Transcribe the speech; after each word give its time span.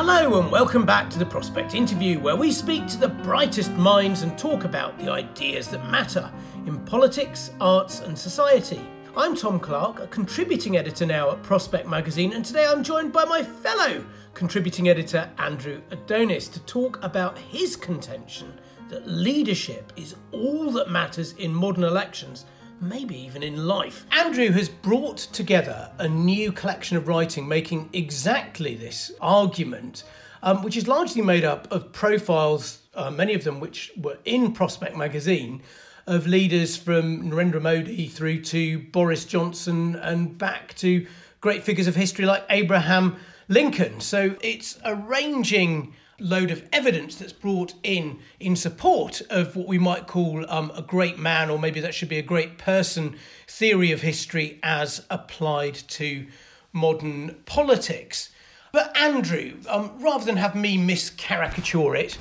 Hello 0.00 0.40
and 0.40 0.48
welcome 0.52 0.86
back 0.86 1.10
to 1.10 1.18
the 1.18 1.26
Prospect 1.26 1.74
Interview, 1.74 2.20
where 2.20 2.36
we 2.36 2.52
speak 2.52 2.86
to 2.86 2.96
the 2.96 3.08
brightest 3.08 3.72
minds 3.72 4.22
and 4.22 4.38
talk 4.38 4.62
about 4.62 4.96
the 4.96 5.10
ideas 5.10 5.66
that 5.70 5.90
matter 5.90 6.30
in 6.66 6.78
politics, 6.84 7.50
arts, 7.60 7.98
and 7.98 8.16
society. 8.16 8.80
I'm 9.16 9.34
Tom 9.34 9.58
Clark, 9.58 9.98
a 9.98 10.06
contributing 10.06 10.76
editor 10.76 11.04
now 11.04 11.32
at 11.32 11.42
Prospect 11.42 11.88
Magazine, 11.88 12.32
and 12.32 12.44
today 12.44 12.64
I'm 12.64 12.84
joined 12.84 13.12
by 13.12 13.24
my 13.24 13.42
fellow 13.42 14.06
contributing 14.34 14.88
editor, 14.88 15.28
Andrew 15.36 15.80
Adonis, 15.90 16.46
to 16.46 16.60
talk 16.60 17.02
about 17.02 17.36
his 17.36 17.74
contention 17.74 18.56
that 18.90 19.08
leadership 19.08 19.92
is 19.96 20.14
all 20.30 20.70
that 20.70 20.92
matters 20.92 21.32
in 21.32 21.52
modern 21.52 21.82
elections 21.82 22.44
maybe 22.80 23.16
even 23.16 23.42
in 23.42 23.66
life. 23.66 24.06
Andrew 24.12 24.50
has 24.50 24.68
brought 24.68 25.18
together 25.18 25.90
a 25.98 26.08
new 26.08 26.52
collection 26.52 26.96
of 26.96 27.08
writing 27.08 27.48
making 27.48 27.90
exactly 27.92 28.74
this 28.74 29.12
argument, 29.20 30.04
um, 30.42 30.62
which 30.62 30.76
is 30.76 30.86
largely 30.86 31.22
made 31.22 31.44
up 31.44 31.70
of 31.72 31.92
profiles, 31.92 32.82
uh, 32.94 33.10
many 33.10 33.34
of 33.34 33.44
them 33.44 33.60
which 33.60 33.92
were 33.96 34.18
in 34.24 34.52
Prospect 34.52 34.96
magazine, 34.96 35.62
of 36.06 36.26
leaders 36.26 36.76
from 36.76 37.30
Narendra 37.30 37.60
Modi 37.60 38.06
through 38.06 38.40
to 38.42 38.78
Boris 38.78 39.24
Johnson 39.24 39.94
and 39.96 40.38
back 40.38 40.74
to 40.76 41.06
great 41.40 41.62
figures 41.62 41.86
of 41.86 41.96
history 41.96 42.24
like 42.24 42.44
Abraham 42.48 43.16
Lincoln. 43.48 44.00
So 44.00 44.36
it's 44.40 44.78
arranging 44.84 45.94
load 46.20 46.50
of 46.50 46.66
evidence 46.72 47.16
that's 47.16 47.32
brought 47.32 47.74
in 47.82 48.18
in 48.40 48.56
support 48.56 49.22
of 49.30 49.54
what 49.54 49.68
we 49.68 49.78
might 49.78 50.06
call 50.06 50.44
um, 50.50 50.72
a 50.74 50.82
great 50.82 51.18
man, 51.18 51.50
or 51.50 51.58
maybe 51.58 51.80
that 51.80 51.94
should 51.94 52.08
be 52.08 52.18
a 52.18 52.22
great 52.22 52.58
person 52.58 53.16
theory 53.46 53.92
of 53.92 54.02
history 54.02 54.58
as 54.62 55.04
applied 55.10 55.74
to 55.74 56.26
modern 56.72 57.36
politics. 57.46 58.30
But 58.72 58.96
Andrew, 58.96 59.58
um, 59.68 59.92
rather 59.98 60.24
than 60.24 60.36
have 60.36 60.54
me 60.54 60.76
miscaricature 60.76 61.98
it, 61.98 62.18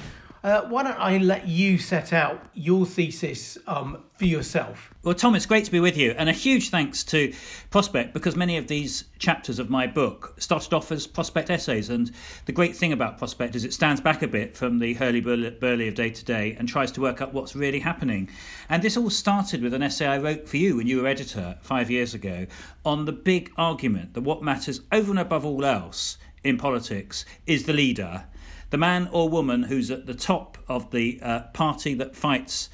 uh, 0.47 0.66
why 0.69 0.81
don't 0.81 0.97
I 0.97 1.18
let 1.18 1.46
you 1.47 1.78
set 1.78 2.13
out 2.13 2.46
your 2.53 2.85
thesis 2.85 3.58
um, 3.68 4.03
for 4.16 4.24
yourself? 4.24 4.94
Well, 5.03 5.13
Tom, 5.13 5.35
it's 5.35 5.46
great 5.46 5.66
to 5.66 5.72
be 5.72 5.81
with 5.81 5.97
you, 5.97 6.12
and 6.18 6.30
a 6.30 6.31
huge 6.31 6.69
thanks 6.69 7.03
to 7.06 7.34
Prospect 7.69 8.13
because 8.13 8.38
many 8.38 8.56
of 8.56 8.68
these 8.68 9.03
chapters 9.19 9.59
of 9.59 9.69
my 9.69 9.88
book 9.88 10.36
started 10.40 10.74
off 10.74 10.90
as 10.91 11.06
Prospect 11.06 11.50
essays. 11.50 11.90
And 11.90 12.12
the 12.46 12.53
great 12.53 12.78
thing 12.78 12.94
about 12.94 13.18
Prospect 13.18 13.56
is 13.56 13.66
it 13.66 13.74
stands 13.74 14.00
back 14.00 14.22
a 14.22 14.28
bit 14.28 14.56
from 14.56 14.80
the 14.80 14.94
hurly 14.94 15.19
burly 15.19 15.88
of 15.90 15.96
day 15.96 16.12
to 16.12 16.24
day 16.24 16.56
and 16.57 16.68
tries 16.68 16.94
to 16.94 17.02
work 17.02 17.22
out 17.22 17.34
what's 17.34 17.53
really 17.53 17.80
happening. 17.80 18.30
And 18.69 18.81
this 18.81 18.96
all 18.96 19.09
started 19.09 19.62
with 19.62 19.74
an 19.74 19.84
essay 19.84 20.07
I 20.07 20.18
wrote 20.18 20.47
for 20.47 20.56
you 20.56 20.78
when 20.78 20.88
you 20.88 21.02
were 21.02 21.07
editor 21.07 21.57
five 21.62 21.91
years 21.91 22.13
ago 22.13 22.47
on 22.86 23.03
the 23.03 23.12
big 23.12 23.52
argument 23.57 24.13
that 24.13 24.22
what 24.22 24.44
matters 24.44 24.80
over 24.94 25.12
and 25.12 25.19
above 25.19 25.46
all 25.46 25.66
else 25.66 26.18
in 26.46 26.57
politics 26.57 27.25
is 27.46 27.66
the 27.66 27.74
leader 27.74 28.24
the 28.70 28.78
man 28.78 29.10
or 29.12 29.30
woman 29.30 29.64
who's 29.64 29.92
at 29.92 30.06
the 30.06 30.14
top 30.14 30.58
of 30.68 30.92
the 30.92 31.20
uh, 31.22 31.40
party 31.54 31.94
that 31.96 32.16
fights 32.16 32.70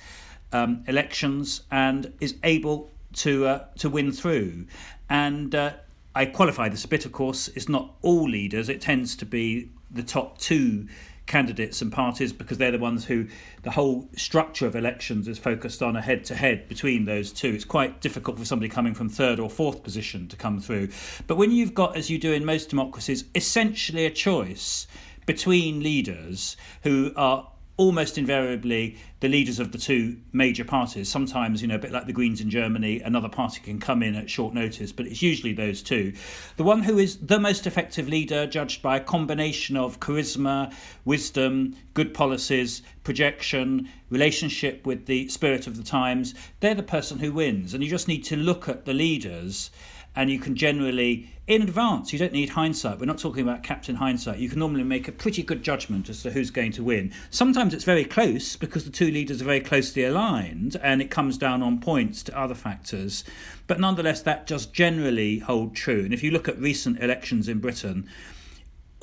um, 0.51 0.83
elections 0.87 1.63
and 1.71 2.13
is 2.19 2.35
able 2.43 2.91
to 3.13 3.45
uh, 3.45 3.65
to 3.77 3.89
win 3.89 4.11
through. 4.11 4.65
And 5.09 5.53
uh, 5.53 5.73
I 6.15 6.25
qualify 6.25 6.69
this 6.69 6.85
a 6.85 6.87
bit, 6.87 7.05
of 7.05 7.11
course. 7.11 7.47
It's 7.49 7.69
not 7.69 7.95
all 8.01 8.29
leaders. 8.29 8.69
It 8.69 8.81
tends 8.81 9.15
to 9.17 9.25
be 9.25 9.71
the 9.91 10.03
top 10.03 10.37
two 10.37 10.87
candidates 11.25 11.81
and 11.81 11.91
parties 11.91 12.33
because 12.33 12.57
they're 12.57 12.71
the 12.71 12.79
ones 12.79 13.05
who 13.05 13.25
the 13.61 13.71
whole 13.71 14.09
structure 14.15 14.67
of 14.67 14.75
elections 14.75 15.27
is 15.27 15.39
focused 15.39 15.81
on 15.81 15.95
a 15.95 16.01
head 16.01 16.25
to 16.25 16.35
head 16.35 16.67
between 16.67 17.05
those 17.05 17.31
two. 17.31 17.49
It's 17.49 17.65
quite 17.65 18.01
difficult 18.01 18.37
for 18.37 18.45
somebody 18.45 18.69
coming 18.69 18.93
from 18.93 19.09
third 19.09 19.39
or 19.39 19.49
fourth 19.49 19.83
position 19.83 20.27
to 20.27 20.35
come 20.35 20.59
through. 20.59 20.89
But 21.27 21.37
when 21.37 21.51
you've 21.51 21.73
got, 21.73 21.95
as 21.95 22.09
you 22.09 22.17
do 22.17 22.33
in 22.33 22.43
most 22.43 22.69
democracies, 22.69 23.23
essentially 23.35 24.05
a 24.05 24.11
choice 24.11 24.87
between 25.25 25.81
leaders 25.81 26.57
who 26.83 27.11
are 27.15 27.49
almost 27.75 28.19
invariably 28.19 28.95
the 29.19 29.27
leaders 29.27 29.57
of 29.59 29.71
the 29.71 29.77
two 29.77 30.15
major 30.31 30.63
parties. 30.63 31.09
Sometimes, 31.09 31.61
you 31.61 31.67
know, 31.67 31.75
a 31.75 31.79
bit 31.79 31.91
like 31.91 32.05
the 32.05 32.13
Greens 32.13 32.39
in 32.39 32.49
Germany, 32.49 32.99
another 33.01 33.29
party 33.29 33.61
can 33.61 33.79
come 33.79 34.03
in 34.03 34.15
at 34.15 34.29
short 34.29 34.53
notice, 34.53 34.91
but 34.91 35.07
it's 35.07 35.23
usually 35.23 35.53
those 35.53 35.81
two. 35.81 36.13
The 36.57 36.63
one 36.63 36.83
who 36.83 36.99
is 36.99 37.17
the 37.17 37.39
most 37.39 37.65
effective 37.65 38.07
leader, 38.07 38.45
judged 38.45 38.83
by 38.83 38.97
a 38.97 39.03
combination 39.03 39.75
of 39.75 39.99
charisma, 39.99 40.73
wisdom, 41.03 41.75
good 41.95 42.13
policies, 42.13 42.83
projection, 43.03 43.89
relationship 44.11 44.85
with 44.85 45.07
the 45.07 45.27
spirit 45.29 45.65
of 45.65 45.77
the 45.77 45.83
times, 45.83 46.35
they're 46.59 46.75
the 46.75 46.83
person 46.83 47.17
who 47.17 47.31
wins. 47.31 47.73
And 47.73 47.83
you 47.83 47.89
just 47.89 48.07
need 48.07 48.23
to 48.25 48.35
look 48.35 48.69
at 48.69 48.85
the 48.85 48.93
leaders 48.93 49.71
and 50.15 50.29
you 50.29 50.39
can 50.39 50.55
generally 50.55 51.29
in 51.45 51.61
advance 51.61 52.13
you 52.13 52.19
don't 52.19 52.31
need 52.31 52.49
hindsight. 52.49 52.99
We're 52.99 53.05
not 53.05 53.17
talking 53.17 53.43
about 53.43 53.63
captain 53.63 53.95
hindsight. 53.95 54.39
You 54.39 54.47
can 54.47 54.59
normally 54.59 54.83
make 54.83 55.07
a 55.07 55.11
pretty 55.11 55.43
good 55.43 55.61
judgment 55.61 56.07
as 56.09 56.23
to 56.23 56.31
who's 56.31 56.51
going 56.51 56.71
to 56.73 56.83
win. 56.83 57.11
Sometimes 57.31 57.73
it's 57.73 57.83
very 57.83 58.05
close 58.05 58.55
because 58.55 58.85
the 58.85 58.91
two 58.91 59.11
leaders 59.11 59.41
are 59.41 59.45
very 59.45 59.59
closely 59.59 60.05
aligned 60.05 60.77
and 60.81 61.01
it 61.01 61.11
comes 61.11 61.37
down 61.37 61.61
on 61.61 61.79
points 61.79 62.23
to 62.23 62.39
other 62.39 62.55
factors. 62.55 63.23
But 63.67 63.79
nonetheless 63.79 64.21
that 64.21 64.47
does 64.47 64.65
generally 64.65 65.39
hold 65.39 65.75
true. 65.75 66.05
And 66.05 66.13
if 66.13 66.23
you 66.23 66.31
look 66.31 66.47
at 66.47 66.57
recent 66.59 66.99
elections 67.01 67.49
in 67.49 67.59
britain 67.59 68.07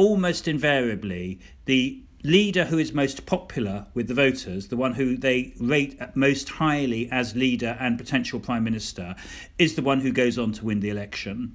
almost 0.01 0.49
invariably 0.49 1.39
the 1.67 2.01
leader 2.23 2.65
who 2.67 2.79
is 2.79 2.93
most 2.93 3.27
popular 3.27 3.87
with 3.95 4.09
the 4.09 4.15
voters, 4.15 4.69
the 4.69 4.77
one 4.77 4.95
who 4.95 5.17
they 5.17 5.55
rate 5.59 5.99
most 6.15 6.49
highly 6.49 7.09
as 7.11 7.35
leader 7.35 7.77
and 7.81 7.99
potential 7.99 8.41
prime 8.41 8.65
minister, 8.65 9.15
is 9.59 9.75
the 9.75 9.83
one 9.83 10.01
who 10.01 10.13
goes 10.13 10.39
on 10.39 10.53
to 10.53 10.65
win 10.65 10.81
the 10.81 10.91
election. 10.91 11.55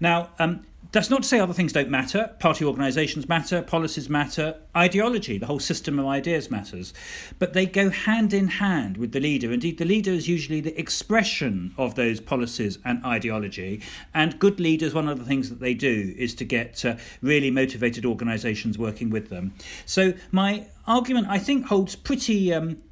Now, 0.00 0.30
um, 0.38 0.66
that's 0.92 1.08
not 1.08 1.22
to 1.22 1.28
say 1.28 1.40
other 1.40 1.54
things 1.54 1.72
don't 1.72 1.88
matter. 1.88 2.34
Party 2.38 2.64
organisations 2.64 3.26
matter, 3.28 3.62
policies 3.62 4.10
matter, 4.10 4.56
ideology, 4.76 5.38
the 5.38 5.46
whole 5.46 5.58
system 5.58 5.98
of 5.98 6.06
ideas 6.06 6.50
matters. 6.50 6.92
But 7.38 7.54
they 7.54 7.64
go 7.64 7.88
hand 7.88 8.34
in 8.34 8.48
hand 8.48 8.98
with 8.98 9.12
the 9.12 9.20
leader. 9.20 9.50
Indeed, 9.50 9.78
the 9.78 9.86
leader 9.86 10.10
is 10.10 10.28
usually 10.28 10.60
the 10.60 10.78
expression 10.78 11.74
of 11.78 11.94
those 11.94 12.20
policies 12.20 12.78
and 12.84 13.02
ideology. 13.04 13.80
And 14.12 14.38
good 14.38 14.60
leaders, 14.60 14.92
one 14.92 15.08
of 15.08 15.18
the 15.18 15.24
things 15.24 15.48
that 15.48 15.60
they 15.60 15.72
do 15.72 16.14
is 16.18 16.34
to 16.36 16.44
get 16.44 16.84
uh, 16.84 16.96
really 17.22 17.50
motivated 17.50 18.04
organisations 18.04 18.76
working 18.76 19.08
with 19.08 19.30
them. 19.30 19.54
So 19.86 20.12
my 20.30 20.66
argument, 20.86 21.28
I 21.28 21.38
think, 21.38 21.66
holds 21.66 21.96
pretty. 21.96 22.52
Um, 22.52 22.82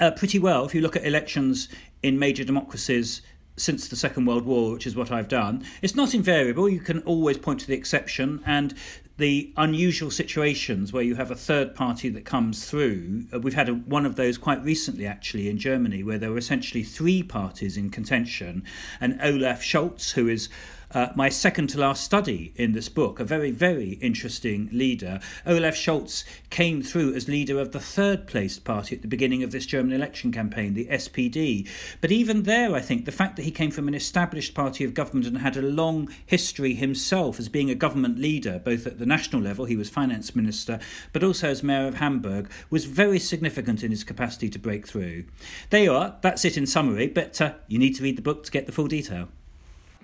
uh, 0.00 0.10
pretty 0.10 0.38
well 0.38 0.64
if 0.64 0.74
you 0.74 0.80
look 0.80 0.96
at 0.96 1.04
elections 1.04 1.68
in 2.02 2.18
major 2.18 2.42
democracies 2.42 3.20
since 3.60 3.88
the 3.88 3.96
Second 3.96 4.26
World 4.26 4.44
War, 4.44 4.72
which 4.72 4.86
is 4.86 4.96
what 4.96 5.10
I've 5.12 5.28
done. 5.28 5.64
It's 5.82 5.94
not 5.94 6.14
invariable. 6.14 6.68
You 6.68 6.80
can 6.80 7.00
always 7.00 7.38
point 7.38 7.60
to 7.60 7.66
the 7.66 7.74
exception 7.74 8.42
and 8.46 8.74
the 9.18 9.52
unusual 9.58 10.10
situations 10.10 10.92
where 10.92 11.02
you 11.02 11.14
have 11.14 11.30
a 11.30 11.36
third 11.36 11.74
party 11.74 12.08
that 12.08 12.24
comes 12.24 12.68
through. 12.68 13.26
Uh, 13.32 13.38
we've 13.38 13.54
had 13.54 13.68
a, 13.68 13.74
one 13.74 14.06
of 14.06 14.16
those 14.16 14.38
quite 14.38 14.64
recently, 14.64 15.06
actually, 15.06 15.48
in 15.48 15.58
Germany, 15.58 16.02
where 16.02 16.16
there 16.16 16.30
were 16.30 16.38
essentially 16.38 16.82
three 16.82 17.22
parties 17.22 17.76
in 17.76 17.90
contention, 17.90 18.64
and 18.98 19.20
Olaf 19.22 19.62
Scholz, 19.62 20.12
who 20.12 20.26
is 20.26 20.48
uh, 20.92 21.08
my 21.14 21.28
second 21.28 21.68
to 21.68 21.78
last 21.78 22.02
study 22.02 22.52
in 22.56 22.72
this 22.72 22.88
book, 22.88 23.20
a 23.20 23.24
very, 23.24 23.50
very 23.50 23.92
interesting 24.00 24.68
leader. 24.72 25.20
Olaf 25.46 25.74
Scholz 25.74 26.24
came 26.50 26.82
through 26.82 27.14
as 27.14 27.28
leader 27.28 27.58
of 27.60 27.72
the 27.72 27.80
third 27.80 28.26
placed 28.26 28.64
party 28.64 28.96
at 28.96 29.02
the 29.02 29.08
beginning 29.08 29.42
of 29.42 29.52
this 29.52 29.66
German 29.66 29.92
election 29.92 30.32
campaign, 30.32 30.74
the 30.74 30.86
SPD. 30.86 31.68
But 32.00 32.10
even 32.10 32.42
there, 32.42 32.74
I 32.74 32.80
think 32.80 33.04
the 33.04 33.12
fact 33.12 33.36
that 33.36 33.44
he 33.44 33.50
came 33.50 33.70
from 33.70 33.88
an 33.88 33.94
established 33.94 34.54
party 34.54 34.84
of 34.84 34.94
government 34.94 35.26
and 35.26 35.38
had 35.38 35.56
a 35.56 35.62
long 35.62 36.08
history 36.26 36.74
himself 36.74 37.38
as 37.38 37.48
being 37.48 37.70
a 37.70 37.74
government 37.74 38.18
leader, 38.18 38.58
both 38.58 38.86
at 38.86 38.98
the 38.98 39.06
national 39.06 39.42
level, 39.42 39.66
he 39.66 39.76
was 39.76 39.88
finance 39.88 40.34
minister, 40.34 40.80
but 41.12 41.22
also 41.22 41.48
as 41.48 41.62
mayor 41.62 41.86
of 41.86 41.94
Hamburg, 41.94 42.50
was 42.68 42.84
very 42.84 43.18
significant 43.18 43.82
in 43.82 43.90
his 43.90 44.04
capacity 44.04 44.48
to 44.48 44.58
break 44.58 44.86
through. 44.86 45.24
There 45.70 45.84
you 45.84 45.92
are, 45.92 46.16
that's 46.20 46.44
it 46.44 46.56
in 46.56 46.66
summary, 46.66 47.06
but 47.06 47.40
uh, 47.40 47.54
you 47.68 47.78
need 47.78 47.94
to 47.96 48.02
read 48.02 48.18
the 48.18 48.22
book 48.22 48.44
to 48.44 48.50
get 48.50 48.66
the 48.66 48.72
full 48.72 48.88
detail. 48.88 49.28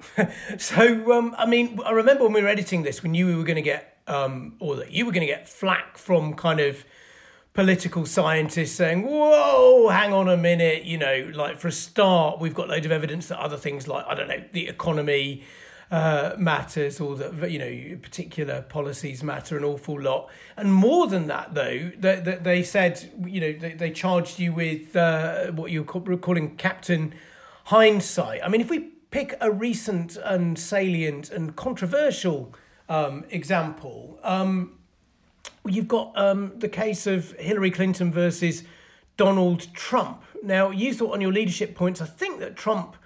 so, 0.59 1.13
um, 1.13 1.35
I 1.39 1.47
mean, 1.47 1.81
I 1.85 1.93
remember 1.93 2.25
when 2.25 2.33
we 2.33 2.43
were 2.43 2.49
editing 2.49 2.83
this, 2.83 3.03
we 3.03 3.09
knew 3.09 3.27
we 3.27 3.35
were 3.35 3.45
going 3.45 3.57
to 3.57 3.63
get, 3.63 3.99
um, 4.07 4.55
or 4.59 4.77
that 4.77 4.93
you 4.93 5.07
were 5.07 5.13
going 5.13 5.27
to 5.27 5.33
get 5.33 5.49
flack 5.49 5.99
from 5.99 6.35
kind 6.35 6.61
of 6.61 6.85
political 7.55 8.05
scientists 8.05 8.73
saying, 8.73 9.03
whoa, 9.03 9.89
hang 9.89 10.13
on 10.13 10.29
a 10.29 10.37
minute, 10.37 10.85
you 10.85 10.99
know, 10.99 11.31
like 11.35 11.59
for 11.59 11.69
a 11.69 11.73
start, 11.73 12.39
we've 12.39 12.55
got 12.55 12.69
loads 12.69 12.85
of 12.85 12.93
evidence 12.93 13.29
that 13.29 13.39
other 13.41 13.57
things 13.57 13.89
like, 13.89 14.05
I 14.07 14.15
don't 14.15 14.29
know, 14.29 14.45
the 14.53 14.69
economy 14.69 15.43
uh, 15.91 16.35
matters 16.37 17.01
or 17.01 17.17
that, 17.17 17.51
you 17.51 17.59
know, 17.59 17.99
particular 18.03 18.61
policies 18.61 19.23
matter 19.23 19.57
an 19.57 19.65
awful 19.65 20.01
lot. 20.01 20.29
And 20.57 20.73
more 20.73 21.07
than 21.07 21.29
that, 21.29 21.55
though, 21.55 21.91
they, 21.99 22.21
they, 22.21 22.37
they 22.37 22.63
said, 22.63 23.11
you 23.25 23.41
know, 23.41 23.53
they, 23.53 23.73
they 23.73 23.91
charged 23.91 24.39
you 24.39 24.53
with 24.53 24.95
uh, 24.95 25.53
what 25.53 25.71
you're 25.71 25.85
calling 25.85 26.57
Captain 26.57 27.15
Hindsight. 27.65 28.43
I 28.45 28.49
mean, 28.49 28.61
if 28.61 28.69
we 28.69 28.91
pick 29.11 29.35
a 29.41 29.51
recent 29.51 30.17
and 30.17 30.59
salient 30.59 31.31
and 31.31 31.57
controversial 31.57 32.55
um, 32.89 33.25
example. 33.31 34.19
Um, 34.23 34.79
you've 35.65 35.89
got 35.89 36.13
um, 36.17 36.53
the 36.59 36.69
case 36.69 37.07
of 37.07 37.33
Hillary 37.33 37.71
Clinton 37.71 38.13
versus 38.13 38.65
Donald 39.17 39.73
Trump. 39.75 40.23
Now, 40.43 40.71
you 40.71 40.93
thought 40.93 41.15
on 41.15 41.21
your 41.21 41.33
leadership 41.33 41.75
points, 41.75 42.01
I 42.01 42.07
think 42.07 42.41
that 42.41 42.57
Trump 42.57 42.97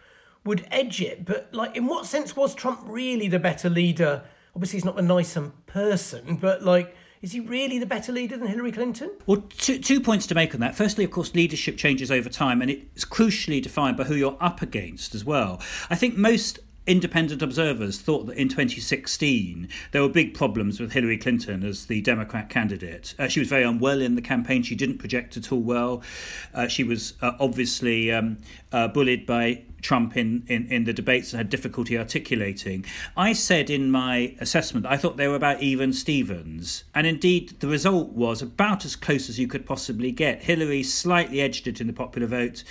would 0.45 0.67
edge 0.71 1.01
it, 1.01 1.25
but 1.25 1.53
like, 1.53 1.77
in 1.77 1.87
what 1.87 2.07
sense 2.07 2.35
was 2.35 2.55
Trump 2.55 2.81
really 2.85 3.29
the 3.29 3.39
better 3.39 3.69
leader? 3.69 4.23
Obviously, 4.55 4.79
he's 4.79 4.85
not 4.85 4.97
the 4.97 5.03
nicer 5.03 5.53
person, 5.67 6.37
but 6.37 6.63
like, 6.63 6.97
is 7.23 7.33
he 7.33 7.41
really 7.41 7.79
the 7.79 7.87
better 7.87 8.13
leader 8.13 8.37
than 8.37 8.49
Hillary 8.49 8.73
Clinton? 8.73 9.11
Well, 9.27 9.45
two, 9.51 9.79
two 9.79 10.01
points 10.01 10.27
to 10.29 10.35
make 10.35 10.55
on 10.55 10.61
that. 10.61 10.75
Firstly, 10.75 11.05
of 11.05 11.11
course, 11.11 11.35
leadership 11.35 11.77
changes 11.77 12.11
over 12.11 12.29
time, 12.29 12.63
and 12.63 12.71
it's 12.71 13.05
crucially 13.05 13.63
defined 13.63 13.97
by 13.97 14.05
who 14.05 14.15
you're 14.15 14.39
up 14.41 14.63
against 14.63 15.15
as 15.15 15.25
well. 15.25 15.61
I 15.91 15.97
think 15.97 16.17
most 16.17 16.61
independent 16.87 17.43
observers 17.43 18.01
thought 18.01 18.27
that 18.27 18.37
in 18.37 18.49
2016 18.49 19.69
there 19.93 20.03
were 20.03 20.09
big 20.09 20.35
problems 20.35 20.81
with 20.81 20.93
Hillary 20.93 21.19
Clinton 21.19 21.63
as 21.63 21.87
the 21.87 22.01
Democrat 22.01 22.49
candidate. 22.49 23.15
Uh, 23.19 23.29
she 23.29 23.39
was 23.39 23.49
very 23.49 23.65
unwell 23.65 24.01
in 24.01 24.15
the 24.15 24.23
campaign. 24.23 24.63
She 24.63 24.75
didn't 24.75 24.99
project 24.99 25.37
at 25.37 25.53
all 25.53 25.61
well. 25.61 26.03
Uh, 26.55 26.69
she 26.69 26.83
was 26.83 27.15
uh, 27.21 27.33
obviously 27.39 28.11
um, 28.11 28.39
uh, 28.73 28.89
bullied 28.89 29.27
by 29.27 29.63
Trump 29.81 30.17
in, 30.17 30.45
in, 30.47 30.67
in 30.67 30.85
the 30.85 30.93
debates 30.93 31.33
and 31.33 31.39
had 31.39 31.51
difficulty 31.51 31.99
articulating. 31.99 32.85
I 33.17 33.33
said 33.33 33.71
in 33.71 33.91
my 33.91 34.35
assessment 34.41 34.87
I 34.87 34.97
thought 34.97 35.17
they 35.17 35.29
were 35.29 35.37
about 35.37 35.63
even 35.63 35.93
Stevens. 35.93 36.85
And 36.95 37.07
indeed, 37.07 37.61
the 37.61 37.69
result 37.69 38.11
was 38.11 38.43
about 38.43 38.85
as 38.85 38.97
close 38.97 39.29
as 39.29 39.39
you 39.39 39.49
could 39.49 39.67
possibly 39.67 40.13
get. 40.13 40.43
Hillary 40.43 40.83
slightly 40.83 41.41
edged 41.41 41.67
it 41.67 41.81
in 41.81 41.87
the 41.87 41.93
popular 41.93 42.27
vote 42.27 42.65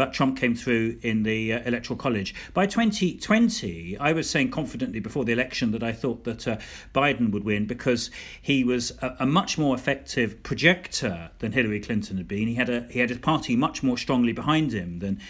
but 0.00 0.14
Trump 0.14 0.38
came 0.38 0.54
through 0.54 0.98
in 1.02 1.24
the 1.24 1.52
uh, 1.52 1.60
electoral 1.66 1.94
college. 1.94 2.34
By 2.54 2.64
2020, 2.64 3.98
I 3.98 4.12
was 4.12 4.30
saying 4.30 4.50
confidently 4.50 4.98
before 4.98 5.26
the 5.26 5.32
election 5.32 5.72
that 5.72 5.82
I 5.82 5.92
thought 5.92 6.24
that 6.24 6.48
uh, 6.48 6.56
Biden 6.94 7.32
would 7.32 7.44
win 7.44 7.66
because 7.66 8.10
he 8.40 8.64
was 8.64 8.92
a, 9.02 9.16
a, 9.20 9.26
much 9.26 9.58
more 9.58 9.74
effective 9.74 10.42
projector 10.42 11.30
than 11.40 11.52
Hillary 11.52 11.80
Clinton 11.80 12.16
had 12.16 12.26
been. 12.26 12.48
He 12.48 12.54
had 12.54 12.70
a 12.70 12.86
he 12.90 13.00
had 13.00 13.10
his 13.10 13.18
party 13.18 13.56
much 13.56 13.82
more 13.82 13.98
strongly 13.98 14.32
behind 14.32 14.72
him 14.72 15.00
than 15.00 15.20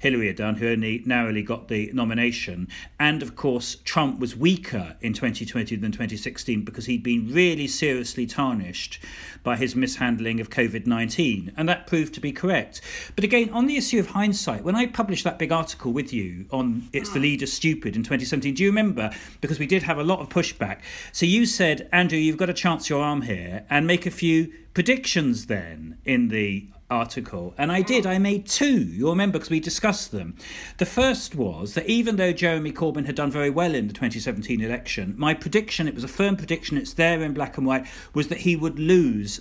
Hillary 0.00 0.26
had 0.28 0.36
done, 0.36 0.56
who 0.56 0.68
only 0.68 1.02
narrowly 1.04 1.42
got 1.42 1.68
the 1.68 1.90
nomination. 1.92 2.68
And 2.98 3.22
of 3.22 3.36
course, 3.36 3.76
Trump 3.84 4.18
was 4.18 4.34
weaker 4.34 4.96
in 5.00 5.12
2020 5.12 5.76
than 5.76 5.92
2016 5.92 6.64
because 6.64 6.86
he'd 6.86 7.02
been 7.02 7.32
really 7.32 7.68
seriously 7.68 8.26
tarnished 8.26 8.98
by 9.42 9.56
his 9.56 9.76
mishandling 9.76 10.40
of 10.40 10.50
COVID 10.50 10.86
19. 10.86 11.52
And 11.56 11.68
that 11.68 11.86
proved 11.86 12.14
to 12.14 12.20
be 12.20 12.32
correct. 12.32 12.80
But 13.14 13.24
again, 13.24 13.50
on 13.50 13.66
the 13.66 13.76
issue 13.76 14.00
of 14.00 14.08
hindsight, 14.08 14.64
when 14.64 14.74
I 14.74 14.86
published 14.86 15.24
that 15.24 15.38
big 15.38 15.52
article 15.52 15.92
with 15.92 16.12
you 16.12 16.46
on 16.50 16.88
It's 16.94 17.12
the 17.12 17.20
Leader 17.20 17.46
Stupid 17.46 17.94
in 17.94 18.02
2017, 18.02 18.54
do 18.54 18.62
you 18.62 18.70
remember? 18.70 19.10
Because 19.42 19.58
we 19.58 19.66
did 19.66 19.82
have 19.82 19.98
a 19.98 20.04
lot 20.04 20.20
of 20.20 20.30
pushback. 20.30 20.78
So 21.12 21.26
you 21.26 21.44
said, 21.44 21.88
Andrew, 21.92 22.18
you've 22.18 22.38
got 22.38 22.46
to 22.46 22.54
chance 22.54 22.88
your 22.88 23.02
arm 23.02 23.22
here 23.22 23.66
and 23.68 23.86
make 23.86 24.06
a 24.06 24.10
few 24.10 24.52
predictions 24.72 25.46
then 25.46 25.98
in 26.04 26.28
the 26.28 26.66
article, 26.90 27.54
and 27.56 27.70
I 27.70 27.82
did. 27.82 28.06
I 28.06 28.18
made 28.18 28.46
two. 28.46 28.80
You'll 28.80 29.10
remember 29.10 29.38
because 29.38 29.50
we 29.50 29.60
discussed 29.60 30.12
them. 30.12 30.36
The 30.78 30.86
first 30.86 31.34
was 31.34 31.74
that 31.74 31.88
even 31.88 32.16
though 32.16 32.32
Jeremy 32.32 32.72
Corbyn 32.72 33.06
had 33.06 33.14
done 33.14 33.30
very 33.30 33.50
well 33.50 33.74
in 33.74 33.86
the 33.86 33.94
2017 33.94 34.60
election, 34.60 35.14
my 35.16 35.34
prediction, 35.34 35.88
it 35.88 35.94
was 35.94 36.04
a 36.04 36.08
firm 36.08 36.36
prediction, 36.36 36.76
it's 36.76 36.94
there 36.94 37.22
in 37.22 37.34
black 37.34 37.56
and 37.56 37.66
white, 37.66 37.86
was 38.14 38.28
that 38.28 38.38
he 38.38 38.56
would 38.56 38.78
lose 38.78 39.40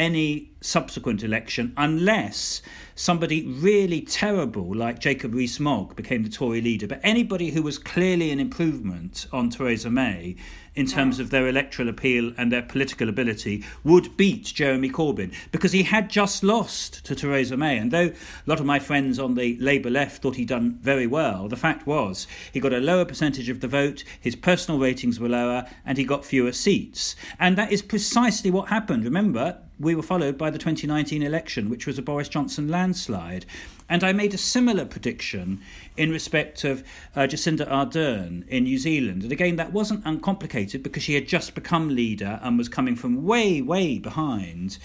any 0.00 0.50
subsequent 0.62 1.22
election 1.22 1.74
unless 1.76 2.62
somebody 2.94 3.46
really 3.46 4.00
terrible 4.00 4.74
like 4.74 4.98
Jacob 4.98 5.34
Rees 5.34 5.60
Mogg 5.60 5.94
became 5.94 6.22
the 6.22 6.30
Tory 6.30 6.62
leader. 6.62 6.86
But 6.86 7.00
anybody 7.02 7.50
who 7.50 7.62
was 7.62 7.78
clearly 7.78 8.30
an 8.30 8.40
improvement 8.40 9.26
on 9.30 9.50
Theresa 9.50 9.90
May 9.90 10.36
in 10.74 10.86
terms 10.86 11.18
of 11.18 11.30
their 11.30 11.48
electoral 11.48 11.88
appeal 11.88 12.32
and 12.36 12.50
their 12.52 12.62
political 12.62 13.08
ability 13.08 13.64
would 13.84 14.16
beat 14.16 14.44
Jeremy 14.44 14.88
Corbyn 14.88 15.32
because 15.52 15.72
he 15.72 15.82
had 15.82 16.08
just 16.08 16.42
lost 16.42 17.04
to 17.04 17.14
Theresa 17.14 17.56
May. 17.56 17.78
And 17.78 17.90
though 17.90 18.08
a 18.08 18.14
lot 18.46 18.60
of 18.60 18.66
my 18.66 18.78
friends 18.78 19.18
on 19.18 19.34
the 19.34 19.56
Labour 19.58 19.90
left 19.90 20.22
thought 20.22 20.36
he'd 20.36 20.48
done 20.48 20.78
very 20.80 21.06
well, 21.06 21.48
the 21.48 21.56
fact 21.56 21.86
was 21.86 22.26
he 22.52 22.60
got 22.60 22.72
a 22.72 22.78
lower 22.78 23.04
percentage 23.04 23.48
of 23.48 23.60
the 23.60 23.68
vote, 23.68 24.04
his 24.20 24.36
personal 24.36 24.80
ratings 24.80 25.18
were 25.18 25.28
lower, 25.28 25.66
and 25.84 25.98
he 25.98 26.04
got 26.04 26.24
fewer 26.24 26.52
seats. 26.52 27.16
And 27.38 27.58
that 27.58 27.72
is 27.72 27.82
precisely 27.82 28.50
what 28.50 28.68
happened. 28.68 29.04
Remember, 29.04 29.58
we 29.80 29.94
were 29.94 30.02
followed 30.02 30.36
by 30.36 30.50
the 30.50 30.58
2019 30.58 31.22
election, 31.22 31.70
which 31.70 31.86
was 31.86 31.98
a 31.98 32.02
Boris 32.02 32.28
Johnson 32.28 32.68
landslide. 32.68 33.46
And 33.88 34.04
I 34.04 34.12
made 34.12 34.34
a 34.34 34.38
similar 34.38 34.84
prediction 34.84 35.60
in 35.96 36.10
respect 36.10 36.62
of 36.64 36.84
uh, 37.16 37.20
Jacinda 37.20 37.66
Ardern 37.66 38.46
in 38.46 38.64
New 38.64 38.78
Zealand. 38.78 39.22
And 39.22 39.32
again, 39.32 39.56
that 39.56 39.72
wasn't 39.72 40.04
uncomplicated 40.04 40.82
because 40.82 41.02
she 41.02 41.14
had 41.14 41.26
just 41.26 41.54
become 41.54 41.88
leader 41.88 42.38
and 42.42 42.58
was 42.58 42.68
coming 42.68 42.94
from 42.94 43.24
way, 43.24 43.62
way 43.62 43.98
behind. 43.98 44.78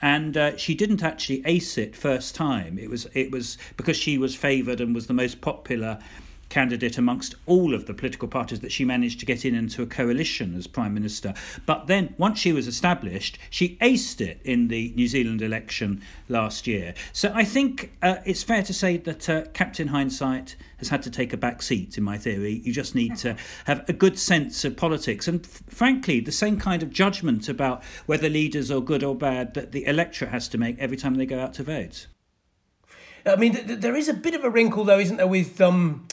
And 0.00 0.36
uh, 0.36 0.56
she 0.56 0.74
didn't 0.74 1.02
actually 1.02 1.42
ace 1.44 1.76
it 1.76 1.94
first 1.94 2.34
time. 2.34 2.78
It 2.78 2.88
was, 2.88 3.06
it 3.12 3.30
was 3.30 3.58
because 3.76 3.98
she 3.98 4.16
was 4.16 4.34
favoured 4.34 4.80
and 4.80 4.94
was 4.94 5.06
the 5.06 5.14
most 5.14 5.42
popular 5.42 5.98
candidate 6.48 6.98
amongst 6.98 7.34
all 7.46 7.74
of 7.74 7.86
the 7.86 7.94
political 7.94 8.28
parties 8.28 8.60
that 8.60 8.72
she 8.72 8.84
managed 8.84 9.20
to 9.20 9.26
get 9.26 9.44
in 9.44 9.54
into 9.54 9.82
a 9.82 9.86
coalition 9.86 10.54
as 10.54 10.66
Prime 10.66 10.94
Minister. 10.94 11.34
But 11.66 11.86
then, 11.86 12.14
once 12.18 12.38
she 12.38 12.52
was 12.52 12.66
established, 12.66 13.38
she 13.50 13.76
aced 13.80 14.20
it 14.20 14.40
in 14.44 14.68
the 14.68 14.92
New 14.96 15.08
Zealand 15.08 15.42
election 15.42 16.02
last 16.28 16.66
year. 16.66 16.94
So 17.12 17.32
I 17.34 17.44
think 17.44 17.92
uh, 18.02 18.16
it's 18.24 18.42
fair 18.42 18.62
to 18.62 18.72
say 18.72 18.96
that 18.98 19.28
uh, 19.28 19.44
Captain 19.52 19.88
Hindsight 19.88 20.56
has 20.78 20.88
had 20.88 21.02
to 21.02 21.10
take 21.10 21.32
a 21.32 21.36
back 21.36 21.60
seat, 21.60 21.98
in 21.98 22.04
my 22.04 22.16
theory. 22.16 22.62
You 22.64 22.72
just 22.72 22.94
need 22.94 23.16
to 23.16 23.36
have 23.64 23.84
a 23.88 23.92
good 23.92 24.18
sense 24.18 24.64
of 24.64 24.76
politics 24.76 25.26
and, 25.26 25.44
f- 25.44 25.62
frankly, 25.68 26.20
the 26.20 26.32
same 26.32 26.58
kind 26.58 26.82
of 26.82 26.90
judgment 26.90 27.48
about 27.48 27.82
whether 28.06 28.28
leaders 28.28 28.70
are 28.70 28.80
good 28.80 29.02
or 29.02 29.14
bad 29.14 29.54
that 29.54 29.72
the 29.72 29.84
electorate 29.86 30.30
has 30.30 30.48
to 30.48 30.58
make 30.58 30.78
every 30.78 30.96
time 30.96 31.16
they 31.16 31.26
go 31.26 31.40
out 31.40 31.52
to 31.54 31.62
vote. 31.62 32.06
I 33.26 33.36
mean, 33.36 33.54
th- 33.54 33.66
th- 33.66 33.80
there 33.80 33.96
is 33.96 34.08
a 34.08 34.14
bit 34.14 34.34
of 34.34 34.44
a 34.44 34.50
wrinkle, 34.50 34.84
though, 34.84 34.98
isn't 34.98 35.16
there, 35.16 35.26
with. 35.26 35.60
Um 35.60 36.06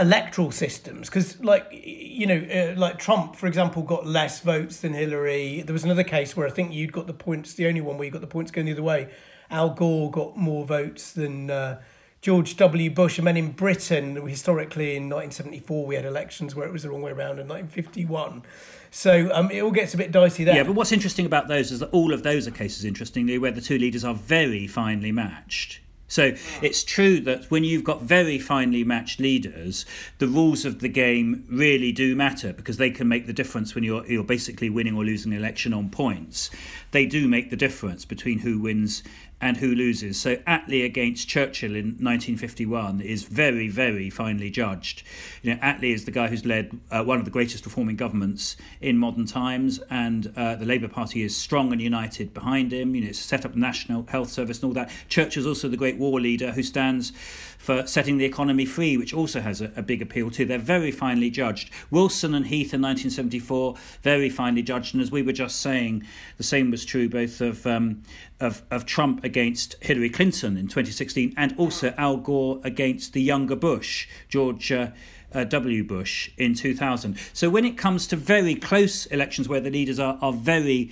electoral 0.00 0.50
systems 0.50 1.08
because 1.08 1.38
like 1.40 1.66
you 1.70 2.26
know 2.26 2.36
uh, 2.36 2.78
like 2.78 2.98
trump 2.98 3.36
for 3.36 3.46
example 3.46 3.82
got 3.82 4.06
less 4.06 4.40
votes 4.40 4.80
than 4.80 4.94
hillary. 4.94 5.62
There 5.62 5.72
was 5.72 5.84
another 5.84 6.04
case 6.04 6.36
where 6.36 6.46
i 6.46 6.50
think 6.50 6.72
you'd 6.72 6.92
got 6.92 7.06
the 7.06 7.14
points 7.14 7.54
the 7.54 7.66
only 7.66 7.80
one 7.80 7.98
where 7.98 8.06
you 8.06 8.10
got 8.10 8.20
the 8.20 8.26
points 8.26 8.50
going 8.50 8.66
the 8.66 8.72
other 8.72 8.82
way. 8.82 9.10
Al 9.50 9.70
gore 9.70 10.10
got 10.10 10.36
more 10.36 10.64
votes 10.64 11.12
than 11.12 11.50
uh, 11.50 11.80
george 12.20 12.56
w. 12.56 12.90
Bush. 12.90 13.18
And 13.18 13.26
then 13.26 13.36
in 13.36 13.52
britain 13.52 14.16
historically 14.26 14.96
in 14.96 15.04
1974 15.04 15.86
we 15.86 15.94
had 15.94 16.04
elections 16.04 16.54
where 16.54 16.66
it 16.66 16.72
was 16.72 16.82
the 16.82 16.90
wrong 16.90 17.02
way 17.02 17.12
around 17.12 17.38
in 17.38 17.48
1951 17.48 18.42
so 18.90 19.30
um, 19.32 19.50
it 19.50 19.62
all 19.62 19.70
gets 19.70 19.94
a 19.94 19.96
bit 19.96 20.10
dicey 20.10 20.44
there. 20.44 20.56
Yeah, 20.56 20.64
but 20.64 20.72
what's 20.74 20.90
interesting 20.90 21.24
about 21.24 21.46
those 21.46 21.70
is 21.70 21.78
that 21.78 21.90
all 21.90 22.12
of 22.12 22.24
those 22.24 22.48
are 22.48 22.50
cases, 22.50 22.84
interestingly, 22.84 23.38
where 23.38 23.52
the 23.52 23.60
two 23.60 23.78
leaders 23.78 24.04
are 24.04 24.14
very 24.14 24.66
finely 24.66 25.12
matched. 25.12 25.78
So 26.10 26.34
it's 26.60 26.82
true 26.82 27.20
that 27.20 27.44
when 27.52 27.62
you've 27.62 27.84
got 27.84 28.02
very 28.02 28.38
finely 28.38 28.82
matched 28.82 29.20
leaders, 29.20 29.86
the 30.18 30.26
rules 30.26 30.64
of 30.64 30.80
the 30.80 30.88
game 30.88 31.46
really 31.48 31.92
do 31.92 32.16
matter 32.16 32.52
because 32.52 32.78
they 32.78 32.90
can 32.90 33.06
make 33.06 33.28
the 33.28 33.32
difference 33.32 33.76
when 33.76 33.84
you're 33.84 34.04
you're 34.06 34.24
basically 34.24 34.68
winning 34.68 34.96
or 34.96 35.04
losing 35.04 35.32
an 35.32 35.38
election 35.38 35.72
on 35.72 35.88
points. 35.88 36.50
They 36.90 37.06
do 37.06 37.28
make 37.28 37.50
the 37.50 37.56
difference 37.56 38.04
between 38.04 38.40
who 38.40 38.58
wins 38.58 39.02
and 39.40 39.56
who 39.56 39.74
loses. 39.74 40.20
So 40.20 40.36
Attlee 40.36 40.84
against 40.84 41.28
Churchill 41.28 41.74
in 41.74 41.96
1951 41.98 43.00
is 43.00 43.22
very, 43.22 43.68
very 43.68 44.10
finely 44.10 44.50
judged. 44.50 45.02
You 45.42 45.54
know, 45.54 45.60
Attlee 45.60 45.94
is 45.94 46.04
the 46.04 46.10
guy 46.10 46.28
who's 46.28 46.44
led 46.44 46.78
uh, 46.90 47.02
one 47.02 47.18
of 47.18 47.24
the 47.24 47.30
greatest 47.30 47.64
reforming 47.64 47.96
governments 47.96 48.56
in 48.80 48.98
modern 48.98 49.24
times, 49.24 49.80
and 49.88 50.32
uh, 50.36 50.56
the 50.56 50.66
Labour 50.66 50.88
Party 50.88 51.22
is 51.22 51.34
strong 51.34 51.72
and 51.72 51.80
united 51.80 52.34
behind 52.34 52.72
him. 52.72 52.94
You 52.94 53.06
know, 53.06 53.12
set 53.12 53.46
up 53.46 53.54
the 53.54 53.58
National 53.58 54.04
Health 54.06 54.28
Service 54.28 54.58
and 54.58 54.68
all 54.68 54.74
that. 54.74 54.90
Churchill's 55.08 55.46
also 55.46 55.68
the 55.68 55.76
great 55.76 55.96
war 55.96 56.20
leader 56.20 56.52
who 56.52 56.62
stands 56.62 57.12
for 57.60 57.86
setting 57.86 58.16
the 58.16 58.24
economy 58.24 58.64
free, 58.64 58.96
which 58.96 59.12
also 59.12 59.42
has 59.42 59.60
a, 59.60 59.70
a 59.76 59.82
big 59.82 60.00
appeal 60.00 60.30
too. 60.30 60.46
They're 60.46 60.58
very 60.58 60.90
finely 60.90 61.28
judged. 61.28 61.70
Wilson 61.90 62.34
and 62.34 62.46
Heath 62.46 62.72
in 62.72 62.80
1974, 62.80 63.74
very 64.02 64.30
finely 64.30 64.62
judged, 64.62 64.94
and 64.94 65.02
as 65.02 65.10
we 65.10 65.20
were 65.20 65.34
just 65.34 65.60
saying, 65.60 66.02
the 66.38 66.42
same 66.42 66.70
was 66.70 66.86
true 66.86 67.06
both 67.06 67.42
of 67.42 67.66
um, 67.66 68.02
of, 68.40 68.62
of 68.70 68.86
Trump 68.86 69.22
against 69.22 69.76
Hillary 69.82 70.08
Clinton 70.08 70.56
in 70.56 70.68
2016 70.68 71.34
and 71.36 71.54
also 71.58 71.92
Al 71.98 72.16
Gore 72.16 72.60
against 72.64 73.12
the 73.12 73.20
younger 73.20 73.56
Bush, 73.56 74.08
George. 74.28 74.72
Uh, 74.72 74.88
uh, 75.32 75.44
W. 75.44 75.84
Bush 75.84 76.28
in 76.38 76.54
2000. 76.54 77.16
So 77.32 77.48
when 77.50 77.64
it 77.64 77.78
comes 77.78 78.08
to 78.08 78.16
very 78.16 78.56
close 78.56 79.06
elections 79.06 79.48
where 79.48 79.60
the 79.60 79.70
leaders 79.70 80.00
are, 80.00 80.18
are 80.20 80.32
very 80.32 80.90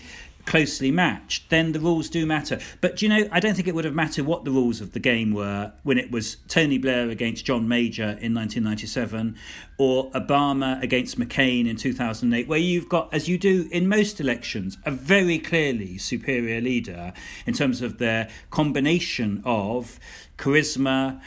closely 0.49 0.91
matched, 0.91 1.51
then 1.51 1.73
the 1.73 1.79
rules 1.79 2.09
do 2.09 2.25
matter. 2.25 2.59
But 2.81 3.03
you 3.03 3.09
know, 3.11 3.29
I 3.31 3.39
don't 3.39 3.55
think 3.55 3.69
it 3.69 3.75
would 3.75 3.85
have 3.85 3.95
mattered 3.95 4.25
what 4.25 4.47
the 4.47 4.51
rules 4.51 4.81
of 4.81 4.93
the 4.93 4.99
game 4.99 5.35
were 5.35 5.75
when 5.83 5.99
it 5.99 6.11
was 6.11 6.39
Tony 6.49 6.79
Blair 6.79 7.11
against 7.11 7.45
John 7.45 7.69
Major 7.69 8.17
in 8.23 8.35
1997 8.35 9.37
or 9.77 10.11
Obama 10.13 10.83
against 10.83 11.21
McCain 11.21 11.69
in 11.69 11.77
2008, 11.77 12.49
where 12.49 12.59
you've 12.59 12.89
got, 12.89 13.13
as 13.13 13.29
you 13.29 13.37
do 13.37 13.69
in 13.71 13.89
most 13.89 14.21
elections, 14.21 14.79
a 14.87 14.91
very 14.91 15.39
clearly 15.39 15.99
superior 15.99 16.63
leader 16.63 17.13
in 17.45 17.53
terms 17.53 17.83
of 17.83 17.99
their 17.99 18.31
combination 18.51 19.43
of 19.45 20.01
charisma, 20.39 21.21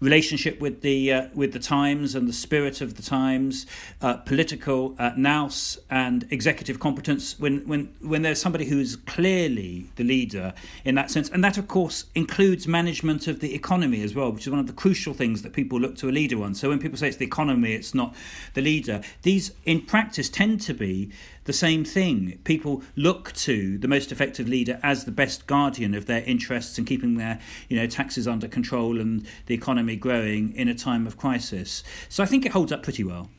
relationship 0.00 0.60
with 0.60 0.82
the 0.82 1.12
uh, 1.12 1.28
with 1.34 1.52
the 1.52 1.58
times 1.58 2.14
and 2.14 2.28
the 2.28 2.32
spirit 2.32 2.80
of 2.80 2.94
the 2.94 3.02
times, 3.02 3.66
uh, 4.02 4.14
political 4.18 4.94
uh, 4.98 5.12
nous 5.16 5.78
and 5.90 6.26
executive 6.30 6.78
competence. 6.78 7.38
When 7.38 7.66
when 7.66 7.94
when 8.00 8.22
there's 8.22 8.40
somebody 8.40 8.66
who's 8.66 8.96
clearly 8.96 9.90
the 9.96 10.04
leader 10.04 10.52
in 10.84 10.94
that 10.96 11.10
sense, 11.10 11.30
and 11.30 11.42
that 11.44 11.58
of 11.58 11.68
course 11.68 12.04
includes 12.14 12.68
management 12.68 13.26
of 13.26 13.40
the 13.40 13.54
economy 13.54 14.02
as 14.02 14.14
well, 14.14 14.30
which 14.32 14.46
is 14.46 14.50
one 14.50 14.60
of 14.60 14.66
the 14.66 14.72
crucial 14.72 15.14
things 15.14 15.42
that 15.42 15.52
people 15.52 15.80
look 15.80 15.96
to 15.96 16.08
a 16.08 16.12
leader 16.12 16.42
on. 16.42 16.54
So 16.54 16.68
when 16.68 16.78
people 16.78 16.98
say 16.98 17.08
it's 17.08 17.16
the 17.16 17.24
economy, 17.26 17.72
it's 17.72 17.94
not 17.94 18.14
the 18.54 18.62
leader. 18.62 19.00
These 19.22 19.52
in 19.64 19.80
practice 19.82 20.28
tend 20.28 20.60
to 20.62 20.74
be 20.74 21.10
the 21.46 21.52
same 21.52 21.84
thing. 21.84 22.38
People 22.44 22.82
look 22.94 23.32
to 23.32 23.78
the 23.78 23.88
most 23.88 24.12
effective 24.12 24.48
leader 24.48 24.78
as 24.82 25.04
the 25.04 25.12
best 25.12 25.46
guardian 25.46 25.94
of 25.94 26.06
their 26.06 26.22
interests 26.24 26.78
and 26.78 26.86
keeping 26.86 27.16
their 27.16 27.40
you 27.68 27.76
know 27.76 27.86
taxes 27.86 28.28
under 28.28 28.46
control 28.48 29.00
and 29.00 29.26
the 29.46 29.54
economy 29.54 29.96
growing 29.96 30.54
in 30.54 30.68
a 30.68 30.74
time 30.74 31.06
of 31.06 31.16
crisis. 31.16 31.82
So 32.08 32.22
I 32.22 32.26
think 32.26 32.44
it 32.44 32.52
holds 32.52 32.72
up 32.72 32.82
pretty 32.82 33.04
well. 33.04 33.30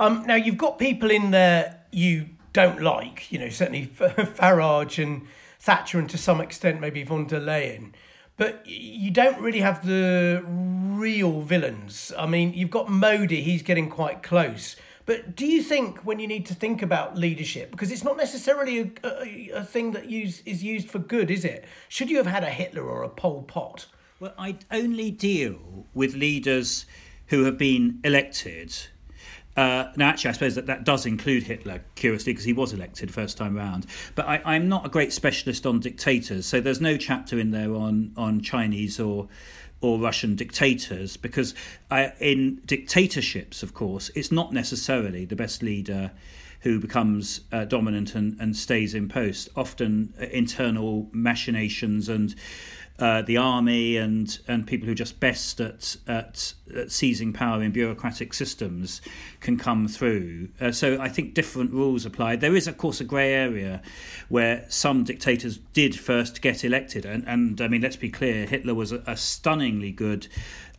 Um, 0.00 0.24
now 0.26 0.34
you've 0.34 0.58
got 0.58 0.78
people 0.78 1.10
in 1.10 1.30
there 1.30 1.78
you 1.90 2.26
don't 2.52 2.80
like, 2.82 3.30
you 3.30 3.38
know, 3.38 3.48
certainly 3.48 3.86
Farage 3.96 5.02
and 5.02 5.26
Thatcher, 5.60 5.98
and 5.98 6.08
to 6.10 6.18
some 6.18 6.40
extent 6.40 6.80
maybe 6.80 7.02
von 7.02 7.26
der 7.26 7.40
Leyen. 7.40 7.92
But 8.36 8.62
you 8.66 9.10
don't 9.10 9.40
really 9.40 9.60
have 9.60 9.84
the 9.84 10.42
real 10.46 11.40
villains. 11.40 12.12
I 12.16 12.26
mean, 12.26 12.54
you've 12.54 12.70
got 12.70 12.88
Modi; 12.88 13.42
he's 13.42 13.62
getting 13.62 13.90
quite 13.90 14.22
close. 14.22 14.76
But 15.08 15.34
do 15.34 15.46
you 15.46 15.62
think 15.62 16.00
when 16.00 16.20
you 16.20 16.26
need 16.26 16.44
to 16.46 16.54
think 16.54 16.82
about 16.82 17.16
leadership, 17.16 17.70
because 17.70 17.90
it's 17.90 18.04
not 18.04 18.18
necessarily 18.18 18.92
a, 19.02 19.08
a, 19.08 19.50
a 19.54 19.64
thing 19.64 19.92
that 19.92 20.10
use, 20.10 20.42
is 20.44 20.62
used 20.62 20.90
for 20.90 20.98
good, 20.98 21.30
is 21.30 21.46
it? 21.46 21.64
Should 21.88 22.10
you 22.10 22.18
have 22.18 22.26
had 22.26 22.44
a 22.44 22.50
Hitler 22.50 22.82
or 22.82 23.02
a 23.02 23.08
Pol 23.08 23.40
Pot? 23.44 23.86
Well, 24.20 24.34
I 24.38 24.58
only 24.70 25.10
deal 25.10 25.86
with 25.94 26.14
leaders 26.14 26.84
who 27.28 27.44
have 27.44 27.56
been 27.56 28.00
elected. 28.04 28.76
Uh, 29.56 29.90
now, 29.96 30.10
actually, 30.10 30.28
I 30.28 30.32
suppose 30.32 30.54
that 30.56 30.66
that 30.66 30.84
does 30.84 31.06
include 31.06 31.44
Hitler, 31.44 31.82
curiously, 31.94 32.34
because 32.34 32.44
he 32.44 32.52
was 32.52 32.74
elected 32.74 33.10
first 33.10 33.38
time 33.38 33.56
round. 33.56 33.86
But 34.14 34.28
I, 34.28 34.56
am 34.56 34.68
not 34.68 34.84
a 34.84 34.90
great 34.90 35.14
specialist 35.14 35.64
on 35.64 35.80
dictators, 35.80 36.44
so 36.44 36.60
there's 36.60 36.82
no 36.82 36.98
chapter 36.98 37.38
in 37.38 37.50
there 37.50 37.74
on 37.74 38.12
on 38.18 38.42
Chinese 38.42 39.00
or 39.00 39.26
or 39.80 39.98
Russian 39.98 40.34
dictators, 40.34 41.16
because 41.16 41.54
I, 41.90 42.12
in 42.20 42.60
dictatorships, 42.66 43.62
of 43.62 43.74
course, 43.74 44.10
it's 44.14 44.32
not 44.32 44.52
necessarily 44.52 45.24
the 45.24 45.36
best 45.36 45.62
leader 45.62 46.10
who 46.60 46.80
becomes 46.80 47.42
uh, 47.52 47.64
dominant 47.64 48.14
and, 48.14 48.36
and 48.40 48.56
stays 48.56 48.94
in 48.94 49.08
post. 49.08 49.48
Often 49.54 50.14
uh, 50.20 50.26
internal 50.26 51.08
machinations 51.12 52.08
and 52.08 52.34
uh, 52.98 53.22
the 53.22 53.36
army 53.36 53.96
and 53.96 54.38
and 54.48 54.66
people 54.66 54.86
who 54.86 54.92
are 54.92 54.96
just 54.96 55.20
best 55.20 55.60
at, 55.60 55.96
at, 56.06 56.54
at 56.76 56.90
seizing 56.90 57.32
power 57.32 57.62
in 57.62 57.70
bureaucratic 57.70 58.34
systems 58.34 59.00
can 59.40 59.56
come 59.56 59.86
through. 59.86 60.48
Uh, 60.60 60.72
so 60.72 61.00
I 61.00 61.08
think 61.08 61.34
different 61.34 61.72
rules 61.72 62.04
apply. 62.04 62.36
There 62.36 62.56
is, 62.56 62.66
of 62.66 62.76
course, 62.76 63.00
a 63.00 63.04
grey 63.04 63.32
area 63.32 63.82
where 64.28 64.66
some 64.68 65.04
dictators 65.04 65.58
did 65.72 65.98
first 65.98 66.42
get 66.42 66.64
elected, 66.64 67.04
and 67.04 67.26
and 67.26 67.60
I 67.60 67.68
mean, 67.68 67.82
let's 67.82 67.96
be 67.96 68.10
clear, 68.10 68.46
Hitler 68.46 68.74
was 68.74 68.92
a, 68.92 69.02
a 69.06 69.16
stunningly 69.16 69.92
good. 69.92 70.26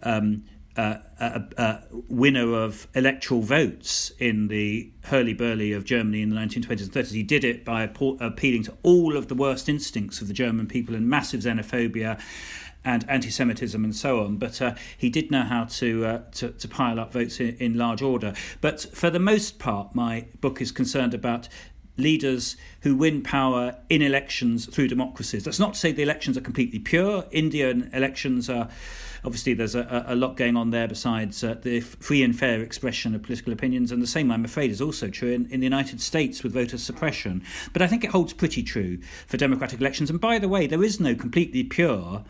Um, 0.04 0.44
a, 0.76 1.44
a, 1.58 1.80
winner 2.08 2.54
of 2.54 2.88
electoral 2.94 3.42
votes 3.42 4.12
in 4.20 4.48
the 4.48 4.92
hurly-burly 5.06 5.74
of 5.74 5.84
Germany 5.84 6.22
in 6.22 6.30
the 6.30 6.36
1920s 6.36 6.82
and 6.82 6.92
30s. 6.92 7.12
He 7.12 7.24
did 7.24 7.44
it 7.44 7.66
by 7.66 7.84
appealing 7.84 8.64
to 8.64 8.78
all 8.84 9.18
of 9.18 9.28
the 9.28 9.36
worst 9.36 9.68
instincts 9.68 10.22
of 10.22 10.28
the 10.28 10.34
German 10.34 10.68
people 10.68 10.96
and 10.96 11.10
massive 11.10 11.42
xenophobia 11.42 12.20
and 12.86 13.08
anti-Semitism 13.10 13.84
and 13.84 13.96
so 13.96 14.24
on. 14.24 14.38
But 14.38 14.62
uh, 14.62 14.76
he 14.98 15.10
did 15.10 15.32
know 15.32 15.44
how 15.44 15.66
to, 15.66 16.06
uh, 16.06 16.22
to, 16.34 16.52
to 16.52 16.68
pile 16.68 17.00
up 17.00 17.12
votes 17.12 17.40
in, 17.40 17.56
in 17.58 17.78
large 17.78 18.02
order. 18.02 18.34
But 18.62 18.82
for 18.94 19.10
the 19.10 19.20
most 19.20 19.60
part, 19.60 19.94
my 19.94 20.28
book 20.40 20.62
is 20.62 20.72
concerned 20.72 21.14
about 21.14 21.50
leaders 21.98 22.56
who 22.82 22.96
win 22.96 23.22
power 23.22 23.76
in 23.90 24.02
elections 24.02 24.66
through 24.66 24.88
democracies. 24.88 25.44
That's 25.44 25.60
not 25.60 25.74
to 25.74 25.80
say 25.80 25.92
the 25.92 26.02
elections 26.02 26.38
are 26.38 26.42
completely 26.42 26.80
pure. 26.80 27.26
Indian 27.32 27.90
elections 27.94 28.50
are 28.50 28.70
obviously 29.24 29.54
there's 29.54 29.76
a, 29.76 30.06
a 30.08 30.16
lot 30.16 30.36
going 30.38 30.56
on 30.56 30.72
there 30.72 30.88
besides 30.88 31.44
uh, 31.44 31.56
the 31.62 31.80
free 31.82 32.24
and 32.24 32.38
fair 32.38 32.62
expression 32.62 33.16
of 33.16 33.24
political 33.24 33.54
opinions, 33.54 33.92
and 33.92 34.02
the 34.02 34.08
same, 34.08 34.32
I'm 34.32 34.46
afraid, 34.46 34.72
is 34.72 34.82
also 34.82 35.10
true 35.10 35.32
in, 35.32 35.46
in 35.52 35.60
the 35.60 35.66
United 35.66 36.02
States 36.02 36.44
with 36.44 36.54
voter 36.54 36.78
suppression. 36.78 37.44
But 37.74 37.82
I 37.82 37.88
think 37.88 38.04
it 38.04 38.12
holds 38.12 38.34
pretty 38.34 38.64
true 38.64 39.00
for 39.28 39.38
democratic 39.38 39.80
elections. 39.80 40.10
And 40.10 40.20
by 40.20 40.40
the 40.40 40.50
way, 40.50 40.68
there 40.68 40.84
is 40.84 41.00
no 41.00 41.16
completely 41.16 41.64
pure 41.64 42.24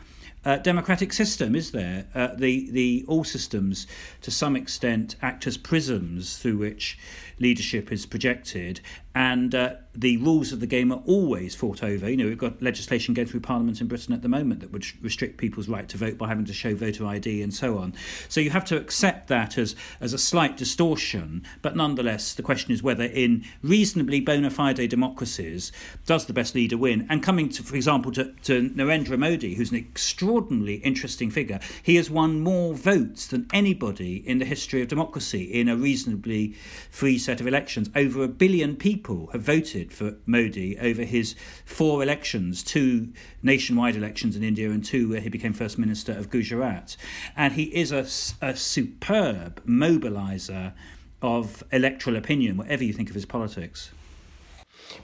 uh, 0.46 0.58
democratic 0.58 1.12
system, 1.12 1.56
is 1.56 1.72
there? 1.72 2.06
Uh, 2.16 2.30
the 2.36 2.70
the 2.72 3.06
all 3.08 3.24
systems, 3.24 3.88
to 4.22 4.32
some 4.32 4.56
extent, 4.56 5.16
act 5.22 5.46
as 5.48 5.58
prisms 5.58 6.38
through 6.38 6.58
which 6.58 6.98
leadership 7.40 7.92
is 7.92 8.06
projected, 8.06 8.82
and 9.16 9.56
uh, 9.56 9.74
the 9.96 10.18
rules 10.18 10.52
of 10.52 10.60
the 10.60 10.68
game 10.68 10.92
are 10.92 11.02
always 11.06 11.56
fought 11.56 11.84
over. 11.84 12.10
You 12.10 12.18
know, 12.18 12.26
we've 12.26 12.38
got 12.38 12.62
legislation 12.62 13.14
going 13.14 13.28
through 13.28 13.42
Parliament 13.42 13.82
in 13.82 13.88
Britain 13.88 14.14
at 14.14 14.22
the 14.22 14.30
moment 14.30 14.62
that 14.62 14.72
would 14.72 14.86
restrict 15.04 15.38
people's 15.38 15.68
right 15.68 15.90
to 15.90 15.98
vote 15.98 16.18
by 16.18 16.28
having 16.28 16.46
to 16.46 16.54
show 16.54 16.76
voter 16.76 17.06
ID 17.06 17.42
and 17.42 17.54
so 17.54 17.78
on. 17.78 17.94
So 18.30 18.40
you 18.40 18.50
have 18.52 18.66
to 18.66 18.78
accept 18.78 19.28
that 19.28 19.58
as 19.58 19.76
as 20.00 20.14
a 20.14 20.18
slight 20.18 20.58
distortion, 20.58 21.44
but 21.62 21.76
nonetheless, 21.76 22.34
the 22.34 22.44
question 22.44 22.72
is 22.72 22.84
whether 22.84 23.04
in 23.04 23.46
reasonably 23.62 24.22
bona 24.22 24.50
fide 24.50 24.90
democracies 24.90 25.72
does 26.06 26.26
the 26.26 26.34
best 26.34 26.56
leader 26.56 26.78
win? 26.78 27.06
And 27.10 27.22
coming 27.22 27.50
to, 27.50 27.64
for 27.64 27.76
example, 27.76 28.12
to, 28.14 28.34
to 28.44 28.70
Narendra 28.70 29.18
Modi, 29.18 29.56
who's 29.56 29.72
an 29.72 29.78
extraordinarily 29.78 30.76
interesting 30.76 31.30
figure, 31.30 31.60
he 31.84 31.96
has 31.96 32.10
won 32.10 32.42
more 32.42 32.74
votes 32.74 33.28
than 33.28 33.48
anybody 33.52 34.18
in 34.28 34.40
the 34.40 34.46
history 34.46 34.82
of 34.82 34.88
democracy 34.88 35.44
in 35.44 35.68
a 35.68 35.76
reasonably 35.76 36.54
free 36.90 37.18
set 37.30 37.40
of 37.40 37.46
elections. 37.46 37.92
Over 37.96 38.24
a 38.24 38.28
billion 38.28 38.76
people 38.76 39.28
have 39.34 39.44
voted 39.44 39.94
for 39.94 40.16
Modi 40.26 40.80
over 40.80 41.04
his 41.04 41.36
four 41.64 42.02
elections 42.02 42.64
two 42.64 43.14
nationwide 43.44 43.96
elections 43.96 44.36
in 44.36 44.44
India 44.44 44.72
and 44.72 44.84
two 44.84 45.10
where 45.10 45.22
he 45.22 45.30
became 45.30 45.54
First 45.54 45.78
Minister 45.78 46.12
of 46.14 46.32
Gujarat. 46.32 46.98
And 47.38 47.54
he 47.54 47.66
is 47.66 47.92
a, 47.92 48.08
a 48.44 48.56
superb 48.56 49.64
mobiliser 49.64 50.74
of 51.22 51.64
electoral 51.72 52.16
opinion, 52.16 52.58
whatever 52.58 52.84
you 52.84 52.94
think 52.94 53.10
of 53.10 53.16
his 53.16 53.28
politics. 53.28 53.92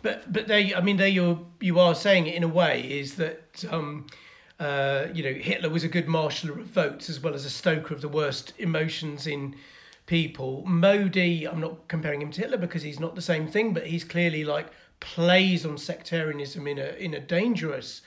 But 0.02 0.34
but 0.34 0.48
they, 0.48 0.74
I 0.74 0.82
mean, 0.82 0.98
they 0.98 1.10
you 1.10 1.46
you 1.60 1.80
are 1.80 1.94
saying 1.94 2.26
it 2.26 2.34
in 2.34 2.44
a 2.44 2.48
way 2.48 2.82
is 2.82 3.18
that 3.18 3.64
um, 3.70 4.08
uh, 4.60 5.06
you 5.14 5.24
know 5.24 5.34
Hitler 5.34 5.70
was 5.70 5.84
a 5.84 5.88
good 5.88 6.08
marshaller 6.08 6.60
of 6.60 6.66
votes 6.66 7.08
as 7.08 7.20
well 7.20 7.36
as 7.36 7.46
a 7.46 7.52
stoker 7.52 7.94
of 7.94 8.02
the 8.02 8.10
worst 8.10 8.54
emotions 8.58 9.28
in 9.28 9.56
people. 10.06 10.64
Modi, 10.66 11.48
I'm 11.48 11.60
not 11.60 11.88
comparing 11.88 12.22
him 12.22 12.32
to 12.32 12.42
Hitler 12.42 12.58
because 12.58 12.84
he's 12.84 13.00
not 13.00 13.16
the 13.16 13.22
same 13.22 13.48
thing, 13.48 13.74
but 13.74 13.88
he's 13.88 14.04
clearly 14.04 14.44
like 14.44 14.68
plays 15.00 15.66
on 15.66 15.78
sectarianism 15.78 16.68
in 16.68 16.80
a 16.80 16.96
in 16.98 17.14
a 17.14 17.20
dangerous 17.20 18.02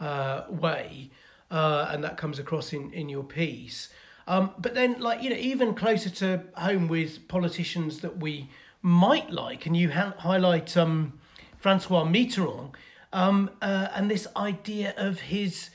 uh, 0.00 0.44
way, 0.48 1.10
uh, 1.50 1.88
and 1.90 2.02
that 2.04 2.16
comes 2.16 2.38
across 2.38 2.72
in 2.72 2.92
in 2.92 3.08
your 3.08 3.24
piece. 3.24 3.88
Um, 4.26 4.52
but 4.58 4.74
then, 4.74 5.00
like 5.00 5.22
you 5.22 5.30
know, 5.30 5.36
even 5.36 5.74
closer 5.74 6.10
to 6.10 6.44
home 6.54 6.88
with 6.88 7.28
politicians 7.28 8.00
that 8.00 8.18
we 8.18 8.48
might 8.82 9.30
like, 9.30 9.66
and 9.66 9.76
you 9.76 9.92
ha- 9.92 10.14
highlight 10.18 10.76
um, 10.76 11.18
Francois 11.58 12.04
Mitterrand, 12.04 12.74
um, 13.12 13.50
uh, 13.60 13.88
and 13.94 14.10
this 14.10 14.26
idea 14.36 14.94
of 14.96 15.20
his 15.20 15.70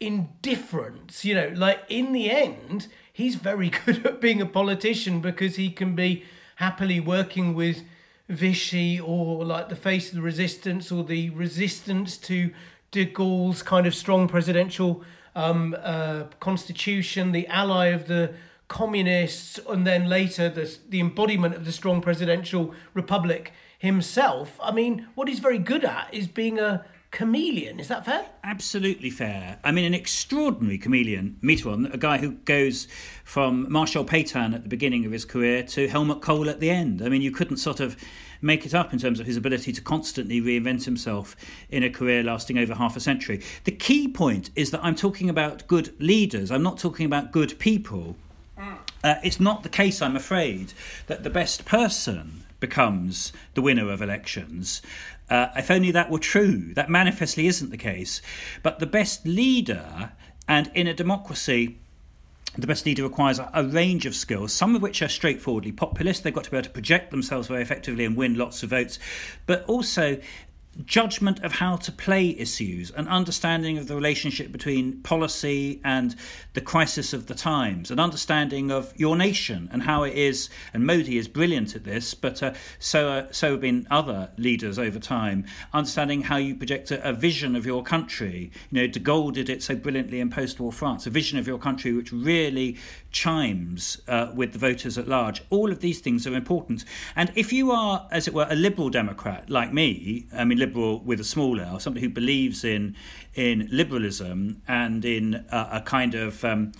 indifference. 0.00 1.24
You 1.24 1.34
know, 1.34 1.52
like 1.54 1.80
in 1.88 2.12
the 2.12 2.30
end, 2.30 2.88
he's 3.12 3.34
very 3.36 3.70
good 3.84 4.06
at 4.06 4.20
being 4.20 4.40
a 4.40 4.46
politician 4.46 5.20
because 5.20 5.56
he 5.56 5.70
can 5.70 5.94
be 5.94 6.24
happily 6.56 7.00
working 7.00 7.54
with 7.54 7.82
Vichy 8.28 8.98
or 8.98 9.44
like 9.44 9.68
the 9.68 9.76
face 9.76 10.08
of 10.08 10.16
the 10.16 10.22
resistance 10.22 10.90
or 10.90 11.04
the 11.04 11.30
resistance 11.30 12.16
to 12.16 12.52
de 12.90 13.04
Gaulle's 13.04 13.62
kind 13.62 13.86
of 13.86 13.94
strong 13.94 14.28
presidential 14.28 15.02
um, 15.34 15.74
uh, 15.82 16.24
constitution, 16.40 17.32
the 17.32 17.46
ally 17.48 17.86
of 17.86 18.06
the 18.06 18.34
communists, 18.68 19.58
and 19.68 19.86
then 19.86 20.08
later 20.08 20.48
the, 20.48 20.76
the 20.88 21.00
embodiment 21.00 21.54
of 21.54 21.64
the 21.64 21.72
strong 21.72 22.00
presidential 22.00 22.74
republic 22.94 23.52
himself. 23.78 24.58
I 24.62 24.72
mean, 24.72 25.08
what 25.14 25.28
he's 25.28 25.40
very 25.40 25.58
good 25.58 25.84
at 25.84 26.12
is 26.12 26.28
being 26.28 26.58
a 26.58 26.84
chameleon. 27.12 27.78
Is 27.78 27.88
that 27.88 28.04
fair? 28.04 28.26
Absolutely 28.42 29.10
fair. 29.10 29.58
I 29.62 29.70
mean, 29.70 29.84
an 29.84 29.94
extraordinary 29.94 30.78
chameleon, 30.78 31.38
Mitterrand, 31.42 31.92
a 31.94 31.98
guy 31.98 32.18
who 32.18 32.32
goes 32.32 32.88
from 33.22 33.70
Marshal 33.70 34.04
Pétain 34.04 34.54
at 34.54 34.64
the 34.64 34.68
beginning 34.68 35.04
of 35.04 35.12
his 35.12 35.24
career 35.24 35.62
to 35.62 35.86
Helmut 35.86 36.22
Kohl 36.22 36.48
at 36.48 36.58
the 36.58 36.70
end. 36.70 37.02
I 37.02 37.08
mean, 37.08 37.22
you 37.22 37.30
couldn't 37.30 37.58
sort 37.58 37.78
of 37.78 37.96
make 38.40 38.66
it 38.66 38.74
up 38.74 38.92
in 38.92 38.98
terms 38.98 39.20
of 39.20 39.26
his 39.26 39.36
ability 39.36 39.72
to 39.72 39.80
constantly 39.80 40.40
reinvent 40.40 40.84
himself 40.84 41.36
in 41.70 41.84
a 41.84 41.90
career 41.90 42.24
lasting 42.24 42.58
over 42.58 42.74
half 42.74 42.96
a 42.96 43.00
century. 43.00 43.40
The 43.64 43.72
key 43.72 44.08
point 44.08 44.50
is 44.56 44.72
that 44.72 44.82
I'm 44.82 44.96
talking 44.96 45.30
about 45.30 45.68
good 45.68 45.94
leaders, 46.00 46.50
I'm 46.50 46.62
not 46.62 46.78
talking 46.78 47.06
about 47.06 47.30
good 47.30 47.56
people. 47.58 48.16
Uh, 49.04 49.16
it's 49.24 49.40
not 49.40 49.64
the 49.64 49.68
case, 49.68 50.00
I'm 50.00 50.16
afraid, 50.16 50.72
that 51.08 51.24
the 51.24 51.30
best 51.30 51.64
person 51.64 52.44
becomes 52.62 53.32
the 53.54 53.60
winner 53.60 53.90
of 53.90 54.00
elections. 54.00 54.80
Uh, 55.30 55.48
if 55.56 55.70
only 55.70 55.90
that 55.90 56.10
were 56.10 56.18
true. 56.18 56.74
That 56.74 56.90
manifestly 56.90 57.46
isn't 57.46 57.70
the 57.70 57.76
case. 57.76 58.20
But 58.62 58.78
the 58.78 58.86
best 58.86 59.26
leader, 59.26 60.12
and 60.46 60.70
in 60.74 60.86
a 60.86 60.94
democracy, 60.94 61.78
the 62.56 62.66
best 62.66 62.84
leader 62.84 63.02
requires 63.02 63.38
a, 63.38 63.64
range 63.64 64.04
of 64.04 64.14
skills, 64.14 64.52
some 64.52 64.76
of 64.76 64.82
which 64.82 65.00
are 65.00 65.08
straightforwardly 65.08 65.72
populist. 65.72 66.22
They've 66.22 66.34
got 66.34 66.44
to 66.44 66.50
be 66.50 66.58
able 66.58 66.64
to 66.64 66.70
project 66.70 67.10
themselves 67.10 67.48
very 67.48 67.62
effectively 67.62 68.04
and 68.04 68.14
win 68.14 68.34
lots 68.34 68.62
of 68.62 68.70
votes, 68.70 68.98
but 69.46 69.64
also 69.64 70.18
judgment 70.84 71.42
of 71.44 71.52
how 71.52 71.76
to 71.76 71.92
play 71.92 72.30
issues, 72.38 72.90
an 72.92 73.06
understanding 73.08 73.76
of 73.78 73.88
the 73.88 73.94
relationship 73.94 74.50
between 74.50 75.00
policy 75.02 75.80
and 75.84 76.16
the 76.54 76.60
crisis 76.60 77.12
of 77.12 77.26
the 77.26 77.34
times, 77.34 77.90
an 77.90 77.98
understanding 77.98 78.70
of 78.70 78.92
your 78.96 79.16
nation 79.16 79.68
and 79.72 79.82
how 79.82 80.02
it 80.02 80.14
is. 80.14 80.48
And 80.72 80.86
Modi 80.86 81.18
is 81.18 81.28
brilliant 81.28 81.76
at 81.76 81.84
this, 81.84 82.14
but 82.14 82.42
uh, 82.42 82.54
so 82.78 83.08
uh, 83.08 83.32
so 83.32 83.52
have 83.52 83.60
been 83.60 83.86
other 83.90 84.30
leaders 84.36 84.78
over 84.78 84.98
time. 84.98 85.44
Understanding 85.72 86.22
how 86.22 86.36
you 86.36 86.54
project 86.54 86.90
a, 86.90 87.08
a, 87.08 87.12
vision 87.12 87.54
of 87.54 87.66
your 87.66 87.82
country. 87.82 88.50
You 88.70 88.80
know, 88.80 88.86
De 88.86 89.00
Gaulle 89.00 89.32
did 89.32 89.48
it 89.48 89.62
so 89.62 89.76
brilliantly 89.76 90.20
in 90.20 90.30
post-war 90.30 90.72
France. 90.72 91.06
A 91.06 91.10
vision 91.10 91.38
of 91.38 91.46
your 91.46 91.58
country 91.58 91.92
which 91.92 92.12
really 92.12 92.78
chimes 93.12 94.00
uh, 94.08 94.32
with 94.34 94.52
the 94.52 94.58
voters 94.58 94.98
at 94.98 95.06
large. 95.06 95.42
All 95.50 95.70
of 95.70 95.80
these 95.80 96.00
things 96.00 96.26
are 96.26 96.34
important. 96.34 96.84
And 97.14 97.30
if 97.34 97.52
you 97.52 97.70
are, 97.70 98.08
as 98.10 98.26
it 98.26 98.34
were, 98.34 98.46
a 98.50 98.56
liberal 98.56 98.88
Democrat 98.88 99.48
like 99.50 99.72
me, 99.72 100.26
I 100.34 100.44
mean 100.44 100.58
liberal 100.58 101.00
with 101.00 101.20
a 101.20 101.24
small 101.24 101.60
l, 101.60 101.78
somebody 101.78 102.06
who 102.06 102.12
believes 102.12 102.64
in 102.64 102.96
in 103.34 103.68
liberalism 103.70 104.62
and 104.66 105.04
in 105.04 105.44
a, 105.50 105.68
a 105.72 105.80
kind 105.82 106.14
of 106.14 106.44
um, 106.44 106.72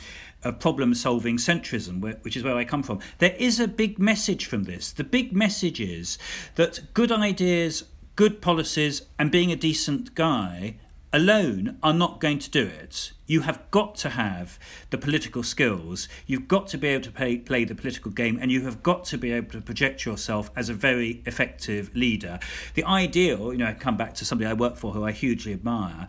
a 0.44 0.52
problem 0.52 0.94
solving 0.94 1.36
centrism, 1.36 2.00
which 2.22 2.36
is 2.36 2.42
where 2.42 2.56
I 2.56 2.64
come 2.64 2.82
from. 2.82 2.98
There 3.18 3.36
is 3.38 3.60
a 3.60 3.68
big 3.68 3.98
message 3.98 4.46
from 4.46 4.64
this. 4.64 4.92
The 4.92 5.04
big 5.04 5.32
message 5.32 5.80
is 5.80 6.18
that 6.56 6.80
good 6.94 7.12
ideas, 7.12 7.84
good 8.16 8.42
policies, 8.42 9.02
and 9.18 9.30
being 9.30 9.52
a 9.52 9.56
decent 9.56 10.14
guy 10.14 10.76
alone 11.12 11.78
are 11.82 11.92
not 11.92 12.20
going 12.20 12.38
to 12.38 12.50
do 12.50 12.64
it. 12.64 13.12
You 13.26 13.42
have 13.42 13.70
got 13.70 13.94
to 13.96 14.10
have 14.10 14.58
the 14.90 14.98
political 14.98 15.42
skills, 15.42 16.08
you've 16.26 16.48
got 16.48 16.66
to 16.68 16.78
be 16.78 16.88
able 16.88 17.04
to 17.04 17.10
play, 17.10 17.36
play 17.38 17.64
the 17.64 17.74
political 17.74 18.10
game, 18.10 18.38
and 18.40 18.50
you 18.50 18.62
have 18.62 18.82
got 18.82 19.04
to 19.06 19.18
be 19.18 19.32
able 19.32 19.52
to 19.52 19.60
project 19.60 20.04
yourself 20.04 20.50
as 20.56 20.68
a 20.68 20.74
very 20.74 21.22
effective 21.26 21.94
leader. 21.94 22.38
The 22.74 22.84
ideal, 22.84 23.52
you 23.52 23.58
know, 23.58 23.66
I 23.66 23.74
come 23.74 23.96
back 23.96 24.14
to 24.14 24.24
somebody 24.24 24.50
I 24.50 24.54
work 24.54 24.76
for 24.76 24.92
who 24.92 25.04
I 25.04 25.12
hugely 25.12 25.52
admire. 25.52 26.08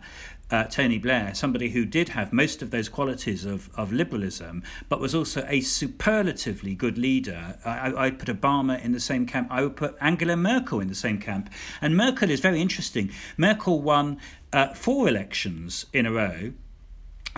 Uh, 0.54 0.62
Tony 0.62 0.98
Blair, 0.98 1.34
somebody 1.34 1.70
who 1.70 1.84
did 1.84 2.10
have 2.10 2.32
most 2.32 2.62
of 2.62 2.70
those 2.70 2.88
qualities 2.88 3.44
of, 3.44 3.68
of 3.74 3.92
liberalism, 3.92 4.62
but 4.88 5.00
was 5.00 5.12
also 5.12 5.44
a 5.48 5.60
superlatively 5.60 6.76
good 6.76 6.96
leader. 6.96 7.58
I, 7.64 7.92
I'd 8.04 8.20
put 8.20 8.28
Obama 8.28 8.80
in 8.80 8.92
the 8.92 9.00
same 9.00 9.26
camp. 9.26 9.48
I 9.50 9.62
would 9.62 9.74
put 9.74 9.96
Angela 10.00 10.36
Merkel 10.36 10.78
in 10.78 10.86
the 10.86 10.94
same 10.94 11.18
camp. 11.18 11.50
And 11.80 11.96
Merkel 11.96 12.30
is 12.30 12.38
very 12.38 12.62
interesting. 12.62 13.10
Merkel 13.36 13.82
won 13.82 14.18
uh, 14.52 14.74
four 14.74 15.08
elections 15.08 15.86
in 15.92 16.06
a 16.06 16.12
row 16.12 16.52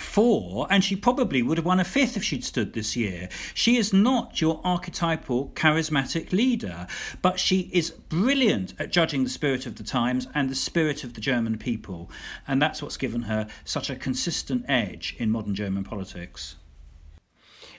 four, 0.00 0.66
and 0.70 0.85
she 0.85 0.96
probably 0.96 1.42
would 1.42 1.59
have 1.59 1.66
won 1.66 1.80
a 1.80 1.85
fifth 1.85 2.16
if 2.16 2.24
she'd 2.24 2.44
stood 2.44 2.72
this 2.72 2.96
year. 2.96 3.28
She 3.54 3.76
is 3.76 3.92
not 3.92 4.40
your 4.40 4.61
archetypal 4.64 5.52
charismatic 5.54 6.32
leader, 6.32 6.87
but 7.22 7.40
she 7.40 7.70
is 7.72 7.90
brilliant 7.90 8.74
at 8.78 8.90
judging 8.90 9.24
the 9.24 9.30
spirit 9.30 9.66
of 9.66 9.76
the 9.76 9.85
times 9.85 10.28
and 10.35 10.48
the 10.48 10.54
spirit 10.54 11.04
of 11.04 11.14
the 11.14 11.20
German 11.20 11.59
people, 11.59 12.11
and 12.46 12.61
that's 12.61 12.82
what's 12.82 12.96
given 12.96 13.22
her 13.22 13.48
such 13.64 13.90
a 13.90 13.96
consistent 13.96 14.64
edge 14.68 15.16
in 15.18 15.30
modern 15.30 15.54
German 15.54 15.85
politics. 15.85 16.56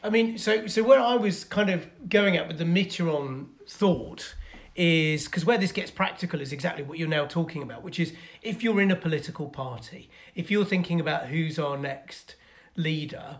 I 0.03 0.09
mean, 0.09 0.37
so 0.37 0.67
so 0.67 0.83
where 0.83 0.99
I 0.99 1.15
was 1.15 1.43
kind 1.43 1.69
of 1.69 1.87
going 2.07 2.37
at 2.37 2.47
with 2.47 2.59
the 2.59 2.63
Mitterrand 2.63 3.47
thought 3.67 4.35
is 4.77 5.25
because 5.25 5.43
where 5.43 5.57
this 5.57 5.71
gets 5.71 5.89
practical 5.89 6.39
is 6.39 6.53
exactly 6.53 6.83
what 6.83 6.99
you're 6.99 7.07
now 7.07 7.25
talking 7.25 7.63
about, 7.63 7.83
which 7.83 7.99
is 7.99 8.13
if 8.43 8.63
you're 8.63 8.79
in 8.79 8.91
a 8.91 8.95
political 8.95 9.49
party, 9.49 10.09
if 10.35 10.51
you're 10.51 10.65
thinking 10.65 10.99
about 10.99 11.27
who's 11.27 11.57
our 11.57 11.77
next 11.77 12.35
leader, 12.75 13.39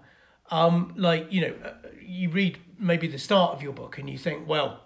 um, 0.49 0.93
like, 0.97 1.31
you 1.31 1.41
know, 1.41 1.53
uh, 1.63 1.73
you 2.01 2.29
read 2.29 2.57
maybe 2.79 3.07
the 3.07 3.19
start 3.19 3.53
of 3.53 3.61
your 3.61 3.71
book 3.71 3.99
and 3.99 4.09
you 4.09 4.17
think, 4.17 4.47
well, 4.47 4.81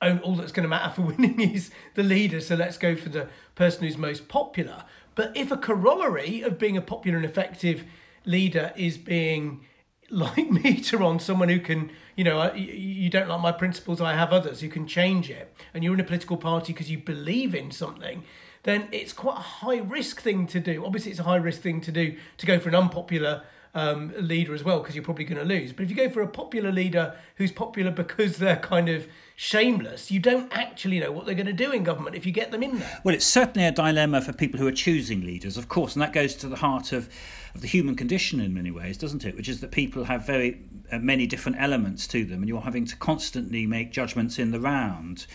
all 0.00 0.34
that's 0.34 0.52
going 0.52 0.64
to 0.64 0.68
matter 0.68 0.92
for 0.94 1.02
winning 1.02 1.40
is 1.40 1.70
the 1.94 2.02
leader, 2.02 2.40
so 2.40 2.54
let's 2.54 2.78
go 2.78 2.96
for 2.96 3.10
the 3.10 3.28
person 3.54 3.84
who's 3.84 3.98
most 3.98 4.28
popular. 4.28 4.84
But 5.14 5.36
if 5.36 5.50
a 5.50 5.56
corollary 5.58 6.40
of 6.40 6.58
being 6.58 6.76
a 6.76 6.82
popular 6.82 7.18
and 7.18 7.26
effective 7.26 7.84
leader 8.24 8.72
is 8.76 8.96
being 8.96 9.64
like 10.10 10.48
Mitterrand, 10.48 11.20
someone 11.20 11.48
who 11.48 11.60
can, 11.60 11.90
you 12.16 12.24
know, 12.24 12.52
you 12.54 13.10
don't 13.10 13.28
like 13.28 13.40
my 13.40 13.52
principles, 13.52 14.00
I 14.00 14.14
have 14.14 14.32
others 14.32 14.60
who 14.60 14.68
can 14.68 14.86
change 14.86 15.30
it, 15.30 15.54
and 15.72 15.82
you're 15.82 15.94
in 15.94 16.00
a 16.00 16.04
political 16.04 16.36
party 16.36 16.72
because 16.72 16.90
you 16.90 16.98
believe 16.98 17.54
in 17.54 17.70
something, 17.70 18.24
then 18.64 18.88
it's 18.92 19.12
quite 19.12 19.36
a 19.36 19.40
high 19.40 19.78
risk 19.78 20.20
thing 20.20 20.46
to 20.48 20.60
do. 20.60 20.84
Obviously, 20.84 21.10
it's 21.10 21.20
a 21.20 21.24
high 21.24 21.36
risk 21.36 21.60
thing 21.60 21.80
to 21.82 21.92
do 21.92 22.16
to 22.38 22.46
go 22.46 22.58
for 22.58 22.68
an 22.68 22.74
unpopular 22.74 23.42
um, 23.74 24.12
leader 24.18 24.54
as 24.54 24.62
well 24.62 24.80
because 24.80 24.94
you're 24.94 25.04
probably 25.04 25.24
going 25.24 25.38
to 25.38 25.44
lose. 25.44 25.72
But 25.72 25.84
if 25.84 25.90
you 25.90 25.96
go 25.96 26.08
for 26.08 26.22
a 26.22 26.28
popular 26.28 26.70
leader 26.70 27.16
who's 27.36 27.52
popular 27.52 27.90
because 27.90 28.38
they're 28.38 28.56
kind 28.56 28.88
of 28.88 29.06
shameless, 29.36 30.10
you 30.10 30.20
don't 30.20 30.52
actually 30.56 31.00
know 31.00 31.10
what 31.10 31.26
they're 31.26 31.34
going 31.34 31.46
to 31.46 31.52
do 31.52 31.72
in 31.72 31.82
government 31.82 32.16
if 32.16 32.24
you 32.24 32.32
get 32.32 32.50
them 32.50 32.62
in 32.62 32.78
there. 32.78 33.00
Well, 33.04 33.14
it's 33.14 33.26
certainly 33.26 33.66
a 33.66 33.72
dilemma 33.72 34.20
for 34.20 34.32
people 34.32 34.60
who 34.60 34.66
are 34.66 34.72
choosing 34.72 35.22
leaders, 35.22 35.56
of 35.56 35.68
course, 35.68 35.94
and 35.94 36.02
that 36.02 36.12
goes 36.12 36.34
to 36.36 36.48
the 36.48 36.56
heart 36.56 36.92
of 36.92 37.08
of 37.54 37.60
the 37.60 37.68
human 37.68 37.94
condition 37.94 38.40
in 38.40 38.52
many 38.52 38.70
ways, 38.70 38.98
doesn't 38.98 39.24
it? 39.24 39.36
Which 39.36 39.48
is 39.48 39.60
that 39.60 39.70
people 39.70 40.04
have 40.04 40.26
very 40.26 40.60
uh, 40.90 40.98
many 40.98 41.26
different 41.26 41.58
elements 41.60 42.06
to 42.08 42.24
them, 42.24 42.40
and 42.40 42.48
you're 42.48 42.60
having 42.60 42.84
to 42.86 42.96
constantly 42.96 43.66
make 43.66 43.92
judgments 43.92 44.38
in 44.38 44.50
the 44.50 44.60
round 44.60 45.26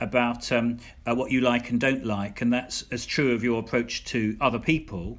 about 0.00 0.50
um, 0.52 0.78
uh, 1.06 1.14
what 1.14 1.30
you 1.30 1.40
like 1.40 1.70
and 1.70 1.80
don't 1.80 2.04
like, 2.04 2.40
and 2.40 2.52
that's 2.52 2.84
as 2.90 3.06
true 3.06 3.32
of 3.32 3.42
your 3.42 3.60
approach 3.60 4.04
to 4.06 4.36
other 4.40 4.58
people. 4.58 5.18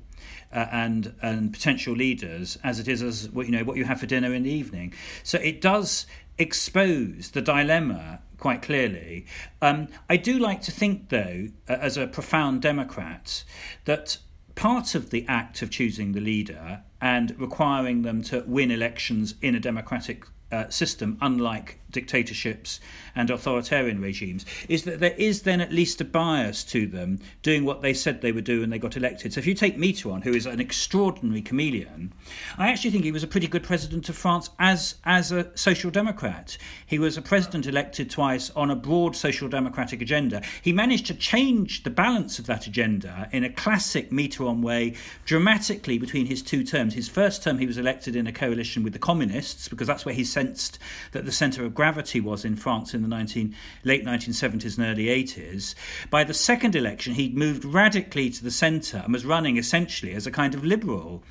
Uh, 0.56 0.70
and 0.72 1.14
and 1.22 1.52
potential 1.52 1.94
leaders 1.94 2.58
as 2.64 2.80
it 2.80 2.88
is 2.88 3.04
as 3.04 3.30
what 3.32 3.46
you 3.46 3.52
know 3.52 3.66
what 3.66 3.76
you 3.76 3.84
have 3.84 4.00
for 4.00 4.06
dinner 4.06 4.34
in 4.34 4.44
the 4.44 4.50
evening. 4.50 4.94
So 5.22 5.38
it 5.40 5.60
does 5.60 6.06
expose 6.38 7.32
the 7.32 7.42
dilemma 7.42 8.22
quite 8.38 8.62
clearly. 8.62 9.26
Um, 9.62 9.88
I 10.10 10.18
do 10.18 10.38
like 10.38 10.62
to 10.62 10.72
think, 10.72 11.10
though, 11.10 11.48
uh, 11.68 11.74
as 11.74 11.98
a 11.98 12.08
profound 12.08 12.62
Democrat, 12.62 13.44
that 13.86 14.18
part 14.56 14.96
of 14.96 15.10
the 15.10 15.26
act 15.28 15.62
of 15.62 15.70
choosing 15.70 16.14
the 16.14 16.22
leader 16.22 16.82
and 17.02 17.38
requiring 17.40 18.04
them 18.04 18.22
to 18.24 18.44
win 18.48 18.72
elections 18.72 19.36
in 19.42 19.56
a 19.56 19.60
democratic 19.60 20.26
uh, 20.52 20.70
system, 20.70 21.18
unlike 21.22 21.80
dictatorships 21.96 22.80
and 23.16 23.30
authoritarian 23.30 24.02
regimes, 24.02 24.46
is 24.70 24.84
that 24.84 25.00
there 25.00 25.16
is 25.18 25.42
then 25.42 25.62
at 25.62 25.72
least 25.72 26.02
a 26.02 26.06
bias 26.06 26.64
to 26.66 26.86
them 26.86 27.20
doing 27.42 27.66
what 27.66 27.82
they 27.82 27.94
said 27.94 28.22
they 28.22 28.32
would 28.32 28.44
do 28.44 28.60
when 28.60 28.70
they 28.70 28.78
got 28.78 28.98
elected. 28.98 29.34
So 29.34 29.40
if 29.40 29.48
you 29.48 29.56
take 29.56 29.78
Mitterrand, 29.78 30.24
who 30.24 30.34
is 30.34 30.46
an 30.46 30.60
extraordinary 30.60 31.42
chameleon, 31.42 32.14
I 32.58 32.70
actually 32.70 32.92
think 32.92 33.06
he 33.06 33.12
was 33.12 33.24
a 33.24 33.28
pretty 33.28 33.48
good 33.48 33.64
president 33.64 34.10
of 34.10 34.16
France 34.16 34.50
as, 34.60 34.96
as 35.06 35.32
a 35.32 35.50
social 35.58 35.90
democrat. 35.90 36.58
He 36.86 37.00
was 37.00 37.18
a 37.18 37.22
president 37.22 37.66
elected 37.66 38.10
twice 38.10 38.52
on 38.52 38.70
a 38.70 38.76
broad 38.76 39.16
social 39.16 39.48
democratic 39.48 40.02
agenda. 40.02 40.42
He 40.62 40.74
managed 40.74 41.08
to 41.08 41.14
change 41.14 41.84
the 41.84 41.90
balance 41.90 42.38
of 42.38 42.46
that 42.48 42.68
agenda 42.68 43.30
in 43.32 43.44
a 43.44 43.50
classic 43.50 44.12
Mitterrand 44.12 44.62
way 44.62 44.96
dramatically 45.26 45.98
between 45.98 46.26
his 46.26 46.42
two 46.42 46.64
terms. 46.64 46.94
His 46.94 47.08
first 47.08 47.44
term, 47.44 47.60
he 47.60 47.66
was 47.66 47.78
elected 47.78 48.16
in 48.16 48.28
a 48.28 48.34
coalition 48.34 48.84
with 48.84 48.94
the 48.94 49.00
communists 49.00 49.70
because 49.70 49.88
that's 49.88 50.06
where 50.06 50.16
he 50.16 50.24
sensed 50.24 50.78
that 51.14 51.26
the 51.26 51.32
centre 51.32 51.64
of 51.64 51.74
gravity 51.74 51.85
gravity 51.86 52.20
was 52.20 52.44
in 52.44 52.56
France 52.56 52.96
in 52.96 53.04
the 53.04 53.08
19, 53.08 53.56
late 53.84 54.04
1970s 54.04 54.76
and 54.76 54.88
early 54.88 55.06
80s. 55.06 55.76
By 56.10 56.24
the 56.24 56.34
second 56.34 56.76
election, 56.76 57.14
he'd 57.14 57.38
moved 57.38 57.64
radically 57.64 58.32
to 58.32 58.44
the 58.44 58.50
centre 58.50 59.04
and 59.04 59.14
was 59.14 59.24
running 59.24 59.58
essentially 59.58 60.14
as 60.14 60.26
a 60.26 60.32
kind 60.32 60.56
of 60.56 60.66
liberal. 60.66 61.22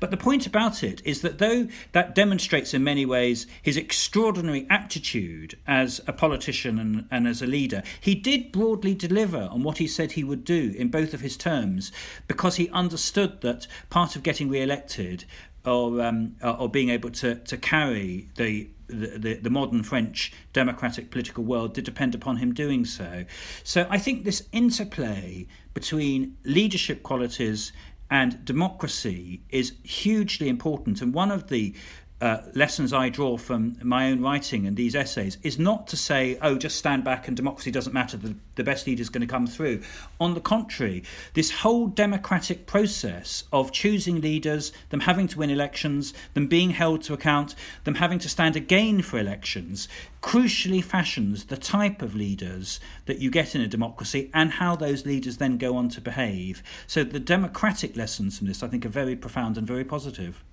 But 0.00 0.10
the 0.10 0.16
point 0.16 0.48
about 0.48 0.82
it 0.82 1.00
is 1.04 1.20
that 1.20 1.38
though 1.38 1.68
that 1.92 2.16
demonstrates 2.16 2.74
in 2.74 2.82
many 2.82 3.06
ways 3.06 3.46
his 3.62 3.76
extraordinary 3.76 4.66
aptitude 4.68 5.56
as 5.64 6.00
a 6.08 6.12
politician 6.12 6.80
and, 6.80 7.06
and 7.12 7.28
as 7.28 7.40
a 7.40 7.46
leader, 7.46 7.84
he 8.00 8.16
did 8.16 8.50
broadly 8.50 8.96
deliver 8.96 9.48
on 9.52 9.62
what 9.62 9.78
he 9.78 9.86
said 9.86 10.10
he 10.10 10.24
would 10.24 10.42
do 10.44 10.74
in 10.76 10.88
both 10.88 11.14
of 11.14 11.20
his 11.20 11.36
terms 11.36 11.92
because 12.26 12.56
he 12.56 12.68
understood 12.70 13.42
that 13.42 13.68
part 13.90 14.16
of 14.16 14.24
getting 14.24 14.48
re 14.48 14.60
elected 14.60 15.24
or 15.64 16.00
um, 16.00 16.36
or 16.42 16.68
being 16.68 16.88
able 16.88 17.10
to 17.10 17.36
to 17.36 17.56
carry 17.56 18.28
the, 18.36 18.68
the 18.90 19.34
the 19.34 19.50
modern 19.50 19.82
French 19.82 20.32
democratic 20.52 21.10
political 21.10 21.44
world 21.44 21.74
did 21.74 21.84
depend 21.84 22.14
upon 22.14 22.36
him 22.36 22.52
doing 22.52 22.84
so. 22.84 23.24
So 23.64 23.86
I 23.90 23.98
think 23.98 24.24
this 24.24 24.46
interplay 24.52 25.46
between 25.74 26.36
leadership 26.44 27.02
qualities 27.02 27.72
and 28.10 28.44
democracy 28.44 29.42
is 29.50 29.74
hugely 29.84 30.48
important. 30.48 31.00
And 31.00 31.14
one 31.14 31.30
of 31.30 31.48
the 31.48 31.74
uh, 32.20 32.42
lessons 32.54 32.92
I 32.92 33.08
draw 33.08 33.38
from 33.38 33.76
my 33.82 34.10
own 34.10 34.20
writing 34.20 34.66
and 34.66 34.76
these 34.76 34.94
essays 34.94 35.38
is 35.42 35.58
not 35.58 35.86
to 35.88 35.96
say, 35.96 36.38
oh, 36.42 36.56
just 36.56 36.76
stand 36.76 37.02
back 37.02 37.28
and 37.28 37.36
democracy 37.36 37.70
doesn't 37.70 37.94
matter, 37.94 38.16
the, 38.18 38.34
the 38.56 38.64
best 38.64 38.86
leader 38.86 39.00
is 39.00 39.08
going 39.08 39.26
to 39.26 39.26
come 39.26 39.46
through. 39.46 39.80
On 40.20 40.34
the 40.34 40.40
contrary, 40.40 41.02
this 41.32 41.50
whole 41.50 41.86
democratic 41.86 42.66
process 42.66 43.44
of 43.52 43.72
choosing 43.72 44.20
leaders, 44.20 44.70
them 44.90 45.00
having 45.00 45.28
to 45.28 45.38
win 45.38 45.48
elections, 45.48 46.12
them 46.34 46.46
being 46.46 46.70
held 46.70 47.02
to 47.02 47.14
account, 47.14 47.54
them 47.84 47.94
having 47.94 48.18
to 48.18 48.28
stand 48.28 48.54
again 48.54 49.00
for 49.00 49.18
elections, 49.18 49.88
crucially 50.22 50.84
fashions 50.84 51.44
the 51.44 51.56
type 51.56 52.02
of 52.02 52.14
leaders 52.14 52.80
that 53.06 53.18
you 53.18 53.30
get 53.30 53.54
in 53.54 53.62
a 53.62 53.66
democracy 53.66 54.30
and 54.34 54.52
how 54.52 54.76
those 54.76 55.06
leaders 55.06 55.38
then 55.38 55.56
go 55.56 55.74
on 55.74 55.88
to 55.88 56.00
behave. 56.02 56.62
So 56.86 57.02
the 57.02 57.20
democratic 57.20 57.96
lessons 57.96 58.36
from 58.36 58.46
this, 58.46 58.62
I 58.62 58.68
think, 58.68 58.84
are 58.84 58.90
very 58.90 59.16
profound 59.16 59.56
and 59.56 59.66
very 59.66 59.84
positive. 59.84 60.44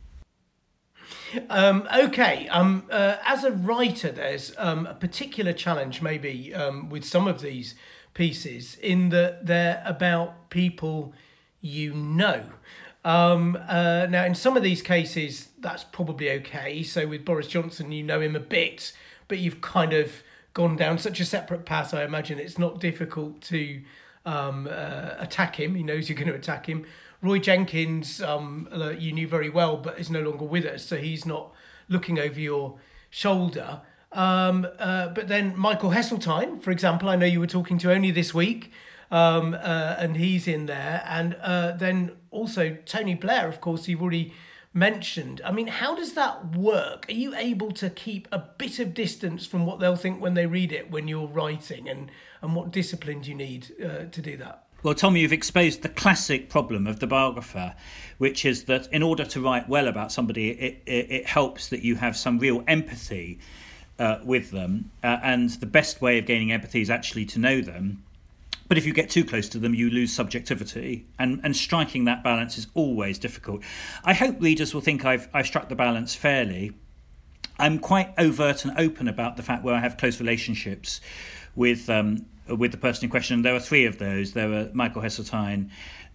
Um, 1.50 1.88
okay, 1.94 2.48
um, 2.50 2.86
uh, 2.92 3.18
as 3.26 3.44
a 3.44 3.52
writer, 3.52 4.12
there's 4.12 4.54
um, 4.58 4.86
a 4.86 4.94
particular 4.94 5.54
challenge 5.54 6.02
maybe 6.02 6.54
um, 6.54 6.90
with 6.90 7.04
some 7.04 7.28
of 7.28 7.42
these 7.42 7.76
pieces 8.14 8.76
in 8.76 9.10
that 9.10 9.46
they're 9.46 9.82
about 9.86 10.50
people 10.50 11.14
you 11.62 11.94
know. 11.94 12.44
Um, 13.04 13.58
uh, 13.68 14.08
now, 14.10 14.26
in 14.26 14.36
some 14.36 14.58
of 14.58 14.64
these 14.64 14.82
cases, 14.82 15.50
that's 15.60 15.84
probably 15.84 16.30
okay. 16.32 16.84
So, 16.84 17.08
with 17.08 17.24
Boris 17.24 17.48
Johnson, 17.48 17.92
you 17.92 18.04
know 18.04 18.20
him 18.20 18.36
a 18.36 18.40
bit, 18.40 18.92
but 19.28 19.38
you've 19.38 19.62
kind 19.62 19.94
of 19.94 20.24
gone 20.54 20.76
down 20.76 20.98
such 20.98 21.20
a 21.20 21.26
separate 21.26 21.66
path. 21.66 21.94
I 21.94 22.04
imagine 22.04 22.40
it's 22.40 22.58
not 22.58 22.80
difficult 22.80 23.42
to 23.44 23.82
um, 24.26 24.68
uh, 24.70 25.12
attack 25.20 25.58
him. 25.58 25.76
He 25.76 25.84
knows 25.84 26.10
you're 26.10 26.18
going 26.18 26.28
to 26.28 26.36
attack 26.36 26.66
him. 26.66 26.86
Roy 27.22 27.40
Jenkins, 27.40 28.22
um, 28.22 28.68
you 29.00 29.12
knew 29.12 29.28
very 29.28 29.50
well, 29.50 29.78
but 29.78 30.00
is 30.00 30.10
no 30.10 30.22
longer 30.22 30.46
with 30.46 30.66
us, 30.66 30.86
so 30.86 30.98
he's 30.98 31.26
not 31.26 31.52
looking 31.90 32.20
over 32.20 32.40
your 32.40 32.78
shoulder. 33.10 33.82
Um, 34.12 34.68
uh, 34.80 35.10
but 35.10 35.28
then 35.28 35.58
Michael 35.58 35.92
Heseltine, 35.92 36.62
for 36.62 36.72
example, 36.72 37.10
I 37.10 37.16
know 37.16 37.26
you 37.26 37.40
were 37.40 37.48
talking 37.48 37.78
to 37.80 37.92
only 37.92 38.12
this 38.12 38.34
week, 38.34 38.72
um, 39.12 39.54
uh, 39.54 39.96
and 39.98 40.18
he's 40.18 40.48
in 40.48 40.66
there. 40.66 41.04
And 41.06 41.36
uh, 41.42 41.72
then 41.74 42.12
also 42.32 42.78
Tony 42.86 43.16
Blair, 43.16 43.48
of 43.48 43.62
course, 43.62 43.88
you've 43.88 44.02
already 44.02 44.34
mentioned. 44.74 45.42
I 45.44 45.52
mean, 45.52 45.68
how 45.68 45.96
does 45.96 46.14
that 46.14 46.56
work? 46.56 47.06
Are 47.10 47.14
you 47.14 47.36
able 47.36 47.72
to 47.72 47.90
keep 47.90 48.28
a 48.32 48.40
bit 48.40 48.80
of 48.80 48.94
distance 48.94 49.46
from 49.46 49.66
what 49.66 49.80
they'll 49.80 49.96
think 49.96 50.22
when 50.22 50.36
they 50.36 50.46
read 50.46 50.72
it 50.72 50.92
when 50.92 51.08
you're 51.08 51.28
writing, 51.28 51.90
and 51.90 52.12
and 52.42 52.56
what 52.56 52.72
discipline 52.72 53.22
do 53.22 53.30
you 53.30 53.36
need 53.36 53.74
uh, 53.84 54.06
to 54.06 54.22
do 54.22 54.38
that? 54.38 54.67
Well, 54.84 54.94
Tommy, 54.94 55.22
you've 55.22 55.34
exposed 55.34 55.82
the 55.82 55.90
classic 55.90 56.50
problem 56.50 56.86
of 56.86 57.00
the 57.00 57.08
biographer, 57.08 57.76
which 58.20 58.46
is 58.46 58.66
that 58.66 58.88
in 58.94 59.02
order 59.02 59.26
to 59.26 59.42
write 59.42 59.68
well 59.68 59.88
about 59.88 60.12
somebody, 60.12 60.52
it, 60.52 60.84
it, 60.86 61.12
it 61.12 61.26
helps 61.26 61.70
that 61.70 61.82
you 61.82 61.96
have 61.96 62.16
some 62.16 62.38
real 62.38 62.64
empathy 62.68 63.40
uh, 63.98 64.20
with 64.24 64.52
them. 64.52 64.92
Uh, 65.04 65.18
and 65.24 65.50
the 65.50 65.66
best 65.66 66.00
way 66.00 66.20
of 66.20 66.28
gaining 66.28 66.52
empathy 66.52 66.80
is 66.80 66.92
actually 66.92 67.26
to 67.26 67.40
know 67.40 67.60
them. 67.60 68.04
But 68.68 68.78
if 68.78 68.86
you 68.86 68.94
get 68.94 69.10
too 69.10 69.26
close 69.26 69.50
to 69.50 69.60
them, 69.60 69.74
you 69.74 69.90
lose 69.90 70.14
subjectivity, 70.14 71.08
and, 71.18 71.42
and 71.44 71.56
striking 71.56 72.06
that 72.06 72.24
balance 72.24 72.58
is 72.58 72.68
always 72.76 73.18
difficult. 73.18 73.64
I 74.04 74.14
hope 74.14 74.40
readers 74.40 74.76
will 74.76 74.82
think 74.82 75.06
I've, 75.06 75.28
I've 75.34 75.48
struck 75.48 75.70
the 75.70 75.76
balance 75.76 76.14
fairly. 76.14 76.74
I'm 77.58 77.80
quite 77.80 78.14
overt 78.20 78.64
and 78.64 78.78
open 78.78 79.08
about 79.08 79.38
the 79.38 79.44
fact 79.44 79.64
where 79.64 79.74
I 79.74 79.80
have 79.80 79.98
close 79.98 80.20
relationships 80.20 81.02
with 81.56 81.90
um, 81.90 82.28
with 82.50 82.72
the 82.72 82.78
person 82.78 83.06
in 83.06 83.10
question. 83.10 83.42
There 83.42 83.56
are 83.56 83.60
three 83.60 83.86
of 83.86 83.98
those. 83.98 84.34
There 84.34 84.52
are 84.54 84.70
Michael 84.74 85.02
Heseltine, 85.02 85.70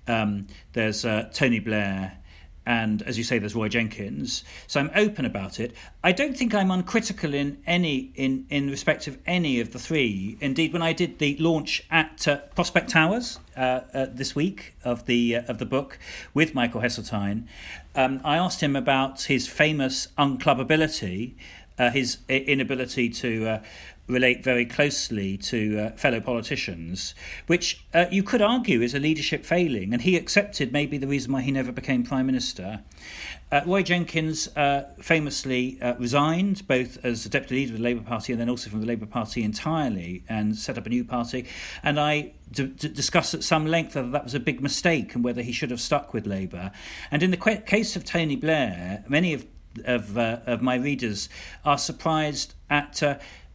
um, 0.07 0.47
there's 0.73 1.05
uh, 1.05 1.29
Tony 1.33 1.61
Blair, 1.61 2.19
and 2.65 3.03
as 3.03 3.19
you 3.19 3.25
say, 3.25 3.39
there's 3.39 3.57
Roy 3.57 3.69
Jenkins. 3.69 4.45
So 4.69 4.79
I'm 4.79 4.91
open 4.95 5.25
about 5.25 5.59
it. 5.59 5.75
I 6.05 6.13
don't 6.13 6.37
think 6.37 6.55
I'm 6.55 6.71
uncritical 6.71 7.35
in 7.35 7.61
any 7.67 8.13
in 8.15 8.47
in 8.51 8.71
respect 8.71 9.09
of 9.09 9.19
any 9.27 9.61
of 9.61 9.73
the 9.73 9.79
three. 9.79 10.37
Indeed, 10.41 10.73
when 10.73 10.83
I 10.83 10.93
did 10.93 11.19
the 11.19 11.37
launch 11.39 11.85
at 11.91 12.27
uh, 12.29 12.37
Prospect 12.55 12.89
Towers 12.89 13.41
uh, 13.57 13.81
uh, 13.93 14.07
this 14.11 14.37
week 14.37 14.75
of 14.85 15.07
the 15.07 15.37
uh, 15.37 15.43
of 15.49 15.59
the 15.59 15.67
book 15.67 15.99
with 16.35 16.55
Michael 16.55 16.81
Heseltine, 16.81 17.47
um, 17.97 18.21
I 18.25 18.37
asked 18.37 18.61
him 18.61 18.77
about 18.77 19.23
his 19.23 19.49
famous 19.49 20.09
unclubbability, 20.17 21.35
uh, 21.79 21.91
his 21.91 22.19
inability 22.29 23.09
to 23.09 23.49
uh, 23.49 23.63
relate 24.13 24.45
very 24.45 24.65
closely 24.65 25.37
to 25.37 25.79
uh, 25.79 25.91
fellow 25.97 26.21
politicians, 26.21 27.15
which 27.47 27.85
uh, 27.95 28.07
you 28.11 28.23
could 28.23 28.43
argue 28.43 28.83
is 28.83 28.95
a 28.95 28.99
leadership 28.99 29.45
failing, 29.45 29.93
and 29.93 30.03
he 30.03 30.17
accepted 30.17 30.73
maybe 30.73 30.99
the 30.99 31.07
reason 31.07 31.33
why 31.33 31.41
he 31.41 31.51
never 31.51 31.73
became 31.73 32.03
prime 32.05 32.27
minister. 32.27 32.83
Uh, 33.51 33.61
Roy 33.67 33.83
Jenkins 33.83 34.49
uh, 34.57 34.89
famously 35.01 35.79
uh, 35.83 35.95
resigned 35.97 36.67
both 36.67 37.05
as 37.05 37.25
the 37.25 37.29
deputy 37.29 37.57
leader 37.57 37.73
of 37.75 37.79
the 37.79 37.85
Labour 37.85 38.01
Party 38.01 38.33
and 38.33 38.41
then 38.41 38.49
also 38.49 38.71
from 38.71 38.81
the 38.81 38.87
Labour 38.87 39.05
Party 39.05 39.43
entirely 39.43 40.25
and 40.27 40.57
set 40.57 40.79
up 40.79 40.87
a 40.87 40.89
new 40.89 41.05
party. 41.05 41.47
And 41.83 42.01
I 42.01 42.33
d- 42.51 42.69
d- 42.69 42.89
discussed 42.89 43.35
at 43.35 43.45
some 43.45 43.67
length 43.67 43.95
whether 43.95 44.09
that 44.09 44.25
was 44.25 44.35
a 44.35 44.41
big 44.41 44.63
mistake 44.63 45.15
and 45.15 45.23
whether 45.23 45.43
he 45.43 45.53
should 45.53 45.71
have 45.71 45.83
stuck 45.83 46.15
with 46.15 46.27
Labour. 46.27 46.71
And 47.11 47.23
in 47.23 47.31
the 47.31 47.37
qu- 47.37 47.59
case 47.59 47.95
of 47.95 48.07
Tony 48.07 48.37
Blair, 48.37 49.05
many 49.07 49.35
of 49.35 49.45
of, 49.87 50.19
uh, 50.19 50.41
of 50.47 50.61
my 50.61 50.75
readers 50.75 51.31
are 51.65 51.79
surprised 51.79 52.53
at 52.69 53.03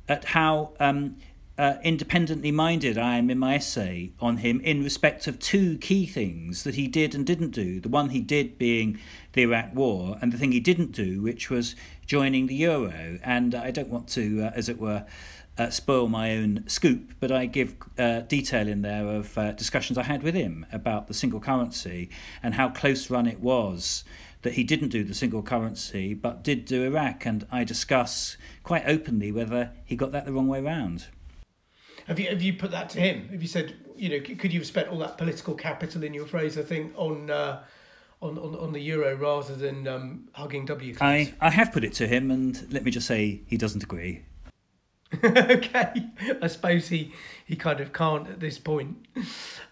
at 0.07 0.25
how 0.25 0.73
um, 0.79 1.17
uh, 1.57 1.77
independently 1.83 2.51
minded 2.51 2.97
I 2.97 3.17
am 3.17 3.29
in 3.29 3.39
my 3.39 3.55
essay 3.55 4.11
on 4.19 4.37
him 4.37 4.61
in 4.61 4.83
respect 4.83 5.27
of 5.27 5.39
two 5.39 5.77
key 5.79 6.05
things 6.05 6.63
that 6.63 6.75
he 6.75 6.87
did 6.87 7.15
and 7.15 7.25
didn't 7.25 7.51
do. 7.51 7.79
The 7.79 7.89
one 7.89 8.09
he 8.09 8.21
did 8.21 8.57
being 8.57 8.99
the 9.33 9.43
Iraq 9.43 9.73
War, 9.73 10.17
and 10.21 10.31
the 10.31 10.37
thing 10.37 10.51
he 10.51 10.59
didn't 10.59 10.91
do, 10.91 11.21
which 11.21 11.49
was 11.49 11.75
joining 12.05 12.47
the 12.47 12.55
euro. 12.55 13.19
And 13.23 13.55
I 13.55 13.71
don't 13.71 13.89
want 13.89 14.07
to, 14.09 14.43
uh, 14.43 14.51
as 14.55 14.69
it 14.69 14.79
were, 14.79 15.05
uh, 15.57 15.71
spoil 15.71 16.07
my 16.07 16.35
own 16.35 16.63
scoop, 16.67 17.15
but 17.19 17.31
I 17.31 17.47
give 17.47 17.75
uh, 17.97 18.19
detail 18.21 18.67
in 18.67 18.83
there 18.83 19.07
of 19.07 19.35
uh, 19.37 19.53
discussions 19.53 19.97
I 19.97 20.03
had 20.03 20.21
with 20.21 20.35
him 20.35 20.67
about 20.71 21.07
the 21.07 21.15
single 21.15 21.39
currency 21.39 22.09
and 22.43 22.53
how 22.53 22.69
close 22.69 23.09
run 23.09 23.25
it 23.25 23.39
was 23.39 24.03
that 24.41 24.53
he 24.53 24.63
didn't 24.63 24.89
do 24.89 25.03
the 25.03 25.13
single 25.13 25.41
currency 25.41 26.13
but 26.13 26.43
did 26.43 26.65
do 26.65 26.83
Iraq, 26.83 27.25
and 27.25 27.45
I 27.51 27.63
discuss 27.63 28.37
quite 28.63 28.83
openly 28.85 29.31
whether 29.31 29.71
he 29.85 29.95
got 29.95 30.11
that 30.11 30.25
the 30.25 30.33
wrong 30.33 30.47
way 30.47 30.61
round. 30.61 31.07
Have 32.07 32.19
you 32.19 32.27
have 32.27 32.41
you 32.41 32.53
put 32.53 32.71
that 32.71 32.89
to 32.91 32.99
him? 32.99 33.29
Have 33.29 33.41
you 33.41 33.47
said 33.47 33.75
you 33.95 34.09
know 34.09 34.19
could 34.19 34.53
you 34.53 34.59
have 34.59 34.67
spent 34.67 34.87
all 34.89 34.99
that 34.99 35.17
political 35.17 35.55
capital 35.55 36.03
in 36.03 36.13
your 36.13 36.25
phrase? 36.25 36.57
I 36.57 36.63
think 36.63 36.93
on. 36.95 37.29
Uh, 37.29 37.63
on, 38.19 38.35
on, 38.39 38.55
on 38.55 38.73
the 38.73 38.79
euro 38.79 39.15
rather 39.15 39.55
than 39.55 39.87
um, 39.87 40.27
hugging 40.33 40.65
W. 40.65 40.95
I, 40.99 41.35
I 41.39 41.51
have 41.51 41.71
put 41.71 41.83
it 41.83 41.93
to 41.93 42.07
him, 42.07 42.31
and 42.31 42.65
let 42.73 42.83
me 42.83 42.89
just 42.89 43.05
say 43.05 43.41
he 43.45 43.57
doesn't 43.57 43.83
agree. 43.83 44.23
okay, 45.23 46.07
I 46.41 46.47
suppose 46.47 46.89
he 46.89 47.13
he 47.45 47.55
kind 47.55 47.79
of 47.79 47.93
can't 47.93 48.27
at 48.27 48.39
this 48.39 48.59
point. 48.59 49.05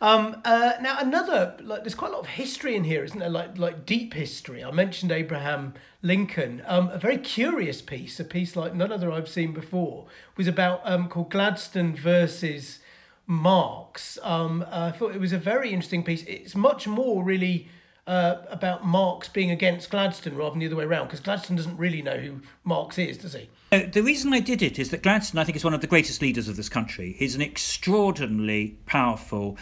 Um, 0.05 0.39
uh, 0.45 0.73
now 0.81 0.99
another 0.99 1.55
like 1.63 1.81
there's 1.81 1.95
quite 1.95 2.11
a 2.11 2.13
lot 2.13 2.19
of 2.19 2.27
history 2.27 2.75
in 2.75 2.83
here, 2.83 3.03
isn't 3.03 3.17
there? 3.17 3.27
Like 3.27 3.57
like 3.57 3.87
deep 3.87 4.13
history. 4.13 4.63
I 4.63 4.69
mentioned 4.69 5.11
Abraham 5.11 5.73
Lincoln. 6.03 6.61
Um, 6.67 6.89
a 6.89 6.99
very 6.99 7.17
curious 7.17 7.81
piece, 7.81 8.19
a 8.19 8.23
piece 8.23 8.55
like 8.55 8.75
none 8.75 8.91
other 8.91 9.11
I've 9.11 9.27
seen 9.27 9.51
before, 9.51 10.05
was 10.37 10.47
about 10.47 10.81
um, 10.83 11.09
called 11.09 11.31
Gladstone 11.31 11.95
versus 11.95 12.81
Marx. 13.25 14.19
Um, 14.21 14.63
I 14.71 14.91
thought 14.91 15.15
it 15.15 15.19
was 15.19 15.33
a 15.33 15.39
very 15.39 15.71
interesting 15.71 16.03
piece. 16.03 16.21
It's 16.27 16.53
much 16.53 16.87
more 16.87 17.23
really 17.23 17.67
uh, 18.05 18.43
about 18.51 18.85
Marx 18.85 19.27
being 19.27 19.49
against 19.49 19.89
Gladstone 19.89 20.35
rather 20.35 20.51
than 20.51 20.59
the 20.59 20.67
other 20.67 20.75
way 20.75 20.83
around, 20.83 21.07
because 21.07 21.19
Gladstone 21.19 21.57
doesn't 21.57 21.77
really 21.77 22.03
know 22.03 22.17
who 22.17 22.41
Marx 22.63 22.99
is, 22.99 23.17
does 23.17 23.33
he? 23.33 23.49
Uh, 23.71 23.81
the 23.91 24.03
reason 24.03 24.31
I 24.33 24.39
did 24.39 24.61
it 24.61 24.77
is 24.77 24.91
that 24.91 25.01
Gladstone, 25.01 25.39
I 25.39 25.43
think, 25.43 25.55
is 25.55 25.63
one 25.63 25.73
of 25.73 25.81
the 25.81 25.87
greatest 25.87 26.21
leaders 26.21 26.47
of 26.47 26.57
this 26.57 26.69
country. 26.69 27.15
He's 27.17 27.33
an 27.33 27.41
extraordinarily 27.41 28.77
powerful 28.85 29.57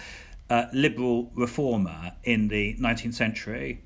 uh, 0.50 0.66
liberal 0.74 1.32
reformer 1.36 2.14
in 2.24 2.48
the 2.48 2.76
19th 2.76 3.14
century. 3.14 3.84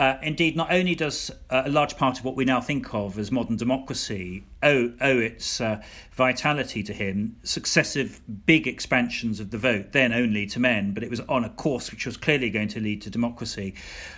Uh, 0.00 0.16
indeed, 0.22 0.56
not 0.56 0.72
only 0.72 0.94
does 0.94 1.30
uh, 1.50 1.60
a 1.66 1.68
large 1.68 1.94
part 1.94 2.18
of 2.18 2.24
what 2.24 2.34
we 2.34 2.42
now 2.42 2.58
think 2.58 2.94
of 2.94 3.18
as 3.18 3.30
modern 3.30 3.54
democracy 3.54 4.42
owe, 4.62 4.90
owe 4.98 5.18
its 5.18 5.60
uh, 5.60 5.78
vitality 6.12 6.82
to 6.82 6.94
him, 6.94 7.36
successive 7.42 8.18
big 8.46 8.66
expansions 8.66 9.40
of 9.40 9.50
the 9.50 9.58
vote, 9.58 9.92
then 9.92 10.10
only 10.10 10.46
to 10.46 10.58
men, 10.58 10.94
but 10.94 11.02
it 11.02 11.10
was 11.10 11.20
on 11.28 11.44
a 11.44 11.50
course 11.50 11.90
which 11.90 12.06
was 12.06 12.16
clearly 12.16 12.48
going 12.48 12.66
to 12.66 12.80
lead 12.80 13.02
to 13.02 13.10
democracy, 13.10 13.74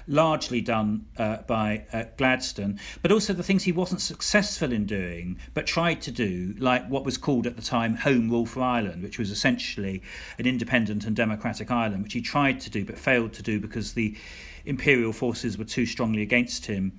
largely 0.06 0.60
done 0.60 1.04
uh, 1.18 1.38
by 1.48 1.84
uh, 1.92 2.04
Gladstone, 2.16 2.78
but 3.02 3.10
also 3.10 3.32
the 3.32 3.42
things 3.42 3.64
he 3.64 3.72
wasn't 3.72 4.00
successful 4.00 4.70
in 4.70 4.86
doing, 4.86 5.36
but 5.52 5.66
tried 5.66 6.00
to 6.00 6.12
do, 6.12 6.54
like 6.58 6.86
what 6.88 7.04
was 7.04 7.18
called 7.18 7.44
at 7.44 7.56
the 7.56 7.62
time 7.62 7.96
Home 7.96 8.30
Rule 8.30 8.46
for 8.46 8.62
Ireland, 8.62 9.02
which 9.02 9.18
was 9.18 9.32
essentially 9.32 10.00
an 10.38 10.46
independent 10.46 11.04
and 11.06 11.16
democratic 11.16 11.72
Ireland, 11.72 12.04
which 12.04 12.12
he 12.12 12.20
tried 12.20 12.60
to 12.60 12.70
do 12.70 12.84
but 12.84 12.96
failed 12.96 13.32
to 13.32 13.42
do 13.42 13.58
because 13.58 13.94
the 13.94 14.16
imperial 14.64 15.12
forces 15.12 15.58
were 15.58 15.64
too 15.64 15.86
strongly 15.86 16.22
against 16.22 16.66
him 16.66 16.98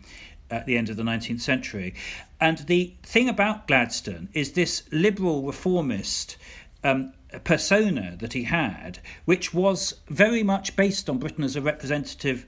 at 0.49 0.65
the 0.65 0.77
end 0.77 0.89
of 0.89 0.97
the 0.97 1.03
19th 1.03 1.41
century. 1.41 1.93
And 2.39 2.59
the 2.59 2.93
thing 3.03 3.29
about 3.29 3.67
Gladstone 3.67 4.29
is 4.33 4.53
this 4.53 4.83
liberal 4.91 5.43
reformist 5.43 6.37
um, 6.83 7.13
persona 7.43 8.15
that 8.19 8.33
he 8.33 8.43
had, 8.43 8.99
which 9.25 9.53
was 9.53 9.95
very 10.07 10.43
much 10.43 10.75
based 10.75 11.09
on 11.09 11.17
Britain 11.17 11.43
as 11.43 11.55
a 11.55 11.61
representative 11.61 12.45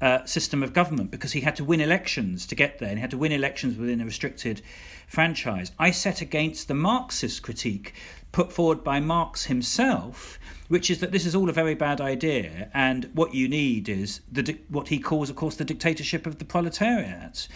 uh, 0.00 0.24
system 0.24 0.62
of 0.62 0.72
government 0.72 1.10
because 1.10 1.32
he 1.32 1.40
had 1.40 1.56
to 1.56 1.64
win 1.64 1.80
elections 1.80 2.46
to 2.46 2.54
get 2.54 2.78
there 2.78 2.88
and 2.88 2.98
he 2.98 3.00
had 3.00 3.10
to 3.10 3.18
win 3.18 3.32
elections 3.32 3.76
within 3.76 4.00
a 4.00 4.04
restricted 4.04 4.62
franchise. 5.08 5.72
I 5.78 5.90
set 5.90 6.20
against 6.20 6.68
the 6.68 6.74
Marxist 6.74 7.42
critique 7.42 7.94
put 8.30 8.52
forward 8.52 8.84
by 8.84 9.00
Marx 9.00 9.46
himself 9.46 10.38
which 10.68 10.90
is 10.90 11.00
that 11.00 11.12
this 11.12 11.26
is 11.26 11.34
all 11.34 11.48
a 11.48 11.52
very 11.52 11.74
bad 11.74 12.00
idea, 12.00 12.70
and 12.72 13.10
what 13.14 13.34
you 13.34 13.48
need 13.48 13.88
is 13.88 14.20
the 14.30 14.58
what 14.68 14.88
he 14.88 14.98
calls, 14.98 15.30
of 15.30 15.36
course, 15.36 15.56
the 15.56 15.64
dictatorship 15.64 16.26
of 16.26 16.38
the 16.38 16.44
proletariat. 16.44 17.48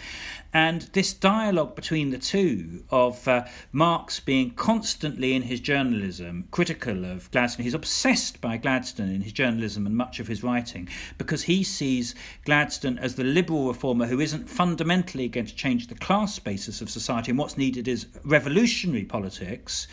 And 0.55 0.83
this 0.93 1.13
dialogue 1.13 1.75
between 1.75 2.11
the 2.11 2.19
two 2.19 2.83
of 2.91 3.27
uh, 3.27 3.45
Marx 3.71 4.19
being 4.19 4.51
constantly 4.51 5.33
in 5.33 5.41
his 5.41 5.59
journalism 5.59 6.47
critical 6.51 7.05
of 7.05 7.31
Gladstone, 7.31 7.63
he's 7.63 7.73
obsessed 7.73 8.39
by 8.39 8.57
Gladstone 8.57 9.09
in 9.09 9.21
his 9.21 9.33
journalism 9.33 9.87
and 9.87 9.97
much 9.97 10.19
of 10.19 10.27
his 10.27 10.43
writing 10.43 10.87
because 11.17 11.43
he 11.43 11.63
sees 11.63 12.13
Gladstone 12.45 12.99
as 12.99 13.15
the 13.15 13.23
liberal 13.23 13.67
reformer 13.67 14.05
who 14.05 14.19
isn't 14.19 14.47
fundamentally 14.47 15.27
going 15.27 15.47
to 15.47 15.55
change 15.55 15.87
the 15.87 15.95
class 15.95 16.37
basis 16.37 16.81
of 16.81 16.89
society, 16.89 17.31
and 17.31 17.39
what's 17.39 17.57
needed 17.57 17.87
is 17.87 18.05
revolutionary 18.23 19.05
politics. 19.05 19.87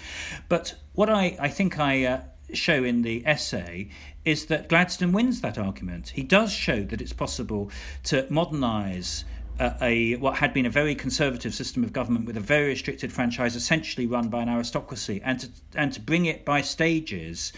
But 0.50 0.74
what 0.92 1.08
I, 1.08 1.38
I 1.40 1.48
think 1.48 1.78
I 1.78 2.04
uh, 2.04 2.20
show 2.54 2.84
in 2.84 3.02
the 3.02 3.22
essay 3.26 3.88
is 4.24 4.46
that 4.46 4.68
Gladstone 4.68 5.12
wins 5.12 5.40
that 5.40 5.58
argument. 5.58 6.10
He 6.10 6.22
does 6.22 6.52
show 6.52 6.82
that 6.84 7.00
it's 7.00 7.12
possible 7.12 7.70
to 8.04 8.26
modernise 8.30 9.24
uh, 9.58 9.74
a 9.82 10.16
what 10.16 10.36
had 10.36 10.54
been 10.54 10.66
a 10.66 10.70
very 10.70 10.94
conservative 10.94 11.54
system 11.54 11.84
of 11.84 11.92
government 11.92 12.24
with 12.24 12.36
a 12.36 12.40
very 12.40 12.68
restricted 12.68 13.12
franchise, 13.12 13.54
essentially 13.54 14.06
run 14.06 14.28
by 14.28 14.42
an 14.42 14.48
aristocracy, 14.48 15.20
and 15.24 15.40
to 15.40 15.48
and 15.74 15.92
to 15.92 16.00
bring 16.00 16.24
it 16.24 16.44
by 16.44 16.62
stages 16.62 17.52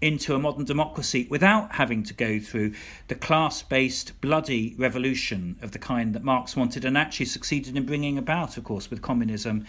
into 0.00 0.34
a 0.34 0.38
modern 0.38 0.64
democracy 0.64 1.26
without 1.30 1.74
having 1.74 2.02
to 2.02 2.14
go 2.14 2.38
through 2.38 2.72
the 3.08 3.14
class 3.14 3.62
based 3.62 4.20
bloody 4.20 4.74
revolution 4.78 5.56
of 5.62 5.72
the 5.72 5.78
kind 5.78 6.14
that 6.14 6.22
Marx 6.22 6.56
wanted 6.56 6.84
and 6.84 6.98
actually 6.98 7.26
succeeded 7.26 7.76
in 7.76 7.86
bringing 7.86 8.18
about, 8.18 8.56
of 8.56 8.64
course, 8.64 8.90
with 8.90 9.00
communism 9.02 9.64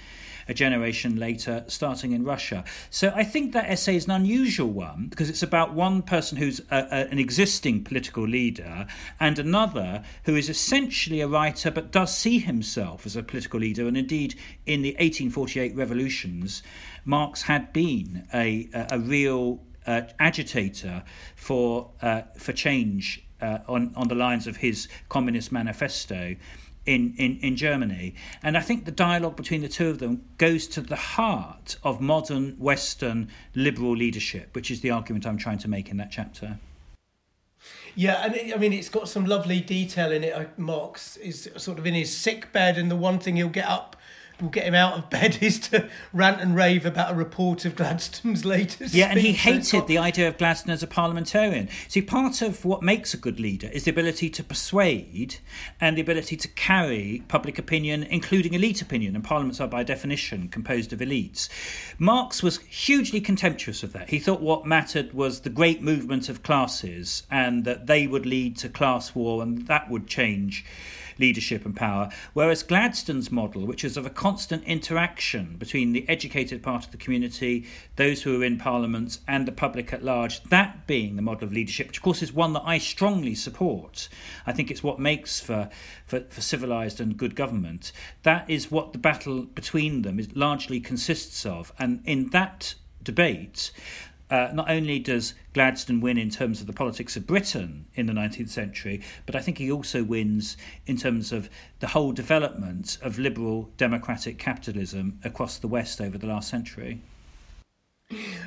a 0.48 0.54
generation 0.54 1.18
later, 1.18 1.64
starting 1.68 2.12
in 2.14 2.24
Russia. 2.24 2.64
So 2.90 3.12
I 3.16 3.24
think 3.24 3.54
that 3.54 3.70
essay 3.70 3.96
is 3.96 4.06
an 4.06 4.12
unusual 4.12 4.70
one 4.70 5.08
because 5.10 5.30
it's 5.30 5.44
about 5.44 5.74
one 5.74 6.02
person 6.02 6.38
who's 6.38 6.60
a, 6.72 6.78
a, 6.78 7.08
an 7.10 7.20
existing 7.20 7.84
political 7.84 8.28
leader 8.28 8.88
and 9.20 9.40
another 9.40 10.04
who 10.24 10.36
is 10.36 10.50
essentially 10.50 11.22
a 11.22 11.28
writer 11.28 11.72
but 11.72 11.92
does 11.92 12.16
see 12.16 12.40
himself 12.40 13.06
as 13.06 13.16
a 13.16 13.24
political 13.24 13.60
leader. 13.60 13.88
And 13.88 13.98
indeed, 13.98 14.36
in 14.66 14.82
the 14.82 14.92
1848 14.92 15.76
revolutions, 15.76 16.64
Marx 17.04 17.44
had 17.44 17.74
been 17.74 18.28
a, 18.34 18.70
a, 18.74 18.88
a 18.92 19.00
real 19.00 19.62
uh, 19.88 20.02
agitator 20.20 21.04
for 21.36 21.90
uh, 22.02 22.22
for 22.38 22.54
change 22.54 23.24
uh, 23.42 23.60
on 23.68 23.94
on 23.96 24.08
the 24.08 24.16
lines 24.16 24.46
of 24.48 24.58
his 24.58 24.88
Communist 25.10 25.52
Manifesto 25.52 26.36
in, 26.88 27.14
in, 27.18 27.38
in 27.42 27.56
Germany. 27.56 28.16
And 28.42 28.58
I 28.58 28.62
think 28.62 28.86
the 28.86 28.92
dialogue 28.92 29.36
between 29.36 29.62
the 29.62 29.68
two 29.68 29.90
of 29.90 30.00
them 30.00 30.24
goes 30.38 30.68
to 30.70 30.82
the 30.82 30.96
heart 30.96 31.78
of 31.84 32.02
modern 32.02 32.56
Western 32.58 33.30
liberal 33.54 33.96
leadership, 33.96 34.56
which 34.56 34.72
is 34.72 34.82
the 34.82 34.90
argument 34.92 35.28
I'm 35.28 35.38
trying 35.38 35.60
to 35.60 35.68
make 35.68 35.90
in 35.90 35.98
that 35.98 36.12
chapter. 36.12 36.58
Yeah, 37.96 38.24
and 38.24 38.36
it, 38.36 38.56
I 38.56 38.58
mean, 38.58 38.74
it's 38.74 38.90
got 38.90 39.10
some 39.10 39.26
lovely 39.26 39.60
detail 39.60 40.12
in 40.12 40.24
it. 40.24 40.58
Marx 40.58 41.18
is 41.18 41.50
sort 41.58 41.78
of 41.78 41.86
in 41.86 41.94
his 41.94 42.16
sick 42.16 42.54
bed, 42.54 42.78
and 42.78 42.90
the 42.90 42.96
one 42.96 43.20
thing 43.20 43.36
he'll 43.36 43.50
get 43.50 43.68
up 43.68 43.97
will 44.42 44.50
get 44.50 44.66
him 44.66 44.76
out 44.76 44.98
of 44.98 45.10
bed 45.10 45.38
is 45.42 45.60
to 45.60 45.90
rant 46.14 46.42
and 46.42 46.56
rave 46.56 46.86
about 46.86 47.12
a 47.12 47.16
report 47.16 47.66
of 47.66 47.76
Gladstone's 47.76 48.46
latest. 48.46 48.94
Yeah, 48.94 49.08
and 49.08 49.20
he 49.20 49.34
hated 49.34 49.88
the 49.88 49.98
idea 49.98 50.28
of 50.28 50.38
Gladstone 50.38 50.72
as 50.72 50.84
a 50.84 50.88
parliamentarian. 50.88 51.70
See, 51.88 52.02
part 52.02 52.42
of 52.42 52.64
what 52.66 52.84
makes 52.84 53.14
a 53.14 53.18
good 53.18 53.40
leader 53.40 53.70
is 53.72 53.84
the 53.86 53.92
ability 53.92 54.30
to 54.32 54.44
persuade 54.44 55.38
and 55.82 55.98
the 55.98 56.02
ability 56.02 56.38
to 56.38 56.48
carry 56.50 57.24
public 57.28 57.58
opinion, 57.58 58.04
including 58.04 58.54
elite 58.54 58.82
opinion, 58.82 59.16
and 59.16 59.24
parliaments 59.24 59.60
are 59.60 59.68
by 59.68 59.84
definition 59.84 60.48
composed 60.50 60.94
of 60.94 61.00
elites. 61.00 61.50
Marx 61.98 62.44
was 62.44 62.60
hugely 62.60 63.22
contemptuous 63.22 63.84
of 63.84 63.94
that. 63.94 64.10
He 64.10 64.20
thought 64.20 64.42
what 64.42 64.66
mattered 64.66 65.14
was 65.14 65.42
the 65.42 65.50
great 65.50 65.82
movement 65.82 66.30
of 66.30 66.44
classes 66.44 67.24
and 67.32 67.66
that 67.66 67.88
they 67.88 68.08
would 68.08 68.26
lead 68.26 68.58
to 68.58 68.70
class 68.70 69.16
war 69.16 69.42
and 69.42 69.68
that 69.68 69.90
would 69.90 70.08
change 70.08 70.66
leadership 71.20 71.66
and 71.66 71.76
power. 71.76 72.10
Whereas 72.34 72.64
Gladstone's 72.64 73.32
model, 73.32 73.66
which 73.66 73.84
is 73.84 73.98
of 73.98 74.06
a 74.06 74.10
constant 74.10 74.64
interaction 74.64 75.56
between 75.58 75.94
the 75.94 76.08
educated 76.10 76.64
part 76.64 76.86
of 76.86 76.92
the 76.92 76.98
community, 76.98 77.66
those 77.96 78.24
who 78.24 78.42
are 78.42 78.46
in 78.46 78.58
Parliament, 78.58 79.20
and 79.28 79.48
the 79.48 79.52
public 79.52 79.94
at 79.94 80.04
large, 80.04 80.44
that 80.46 80.88
being 80.88 81.16
the 81.16 81.22
model 81.22 81.46
of 81.46 81.54
leadership, 81.54 81.88
which 81.88 81.98
of 81.98 82.04
course 82.04 82.22
is 82.22 82.34
one 82.34 82.54
that 82.54 82.64
I 82.66 82.78
strongly 82.78 83.36
support. 83.36 84.10
I 84.46 84.54
think 84.54 84.72
it's 84.72 84.84
what 84.84 85.00
makes 85.00 85.40
for, 85.40 85.70
for, 86.06 86.22
for 86.22 86.42
civilised 86.42 87.00
and 87.00 87.18
good 87.18 87.36
government. 87.36 87.92
That 88.24 88.50
is 88.50 88.72
what 88.72 88.94
the 88.94 89.00
battle 89.00 89.44
between 89.44 90.02
them 90.02 90.20
is 90.20 90.36
largely 90.36 90.80
consists 90.80 91.46
of. 91.46 91.72
And 91.80 92.02
in 92.06 92.30
that 92.30 92.76
debate, 93.04 93.72
uh, 94.30 94.50
not 94.54 94.70
only 94.70 95.00
does 95.00 95.34
Gladstone 95.54 96.02
win 96.02 96.18
in 96.18 96.30
terms 96.30 96.62
of 96.62 96.68
the 96.68 96.74
politics 96.74 97.16
of 97.16 97.26
Britain 97.26 97.86
in 97.96 98.08
the 98.08 98.14
19th 98.14 98.50
century, 98.50 99.02
but 99.26 99.36
I 99.36 99.40
think 99.40 99.58
he 99.58 99.72
also 99.72 100.04
wins 100.04 100.58
in 100.86 100.98
terms 100.98 101.32
of 101.32 101.50
the 101.80 101.88
whole 101.88 102.12
development 102.12 102.98
of 103.02 103.20
liberal 103.20 103.70
democratic 103.78 104.38
capitalism 104.38 105.20
across 105.24 105.58
the 105.58 105.68
West 105.68 106.02
over 106.02 106.18
the 106.18 106.28
last 106.28 106.50
century. 106.50 107.02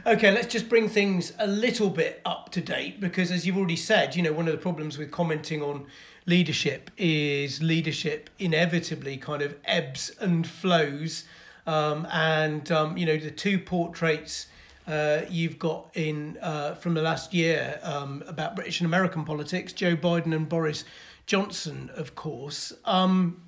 Okay, 0.07 0.31
let's 0.31 0.47
just 0.47 0.71
bring 0.71 0.89
things 0.89 1.35
a 1.39 1.47
little 1.47 1.91
bit 1.91 2.23
up 2.25 2.51
to 2.53 2.63
date 2.63 2.99
because, 2.99 3.31
as 3.31 3.47
you've 3.47 3.59
already 3.59 3.77
said, 3.77 4.17
you 4.17 4.23
know, 4.23 4.33
one 4.33 4.49
of 4.49 4.53
the 4.53 4.59
problems 4.59 4.97
with 4.97 5.11
commenting 5.11 5.63
on 5.63 5.87
leadership 6.25 6.91
is 6.97 7.63
leadership 7.63 8.31
inevitably 8.39 9.19
kind 9.19 9.43
of 9.43 9.55
ebbs 9.67 10.13
and 10.21 10.47
flows. 10.47 11.25
Um, 11.67 12.07
and, 12.11 12.73
um, 12.73 12.97
you 12.97 13.05
know, 13.05 13.19
the 13.19 13.31
two 13.31 13.59
portraits 13.59 14.47
uh, 14.91 15.23
you've 15.31 15.59
got 15.59 15.89
in 15.95 16.37
uh, 16.43 16.75
from 16.75 16.95
the 16.95 17.03
last 17.03 17.33
year 17.33 17.79
um, 17.83 18.25
about 18.27 18.57
British 18.57 18.81
and 18.81 18.87
American 18.87 19.25
politics, 19.25 19.73
Joe 19.73 19.97
Biden 19.97 20.35
and 20.35 20.49
Boris 20.49 20.85
Johnson, 21.27 21.91
of 21.95 22.15
course. 22.17 22.73
Um, 22.85 23.41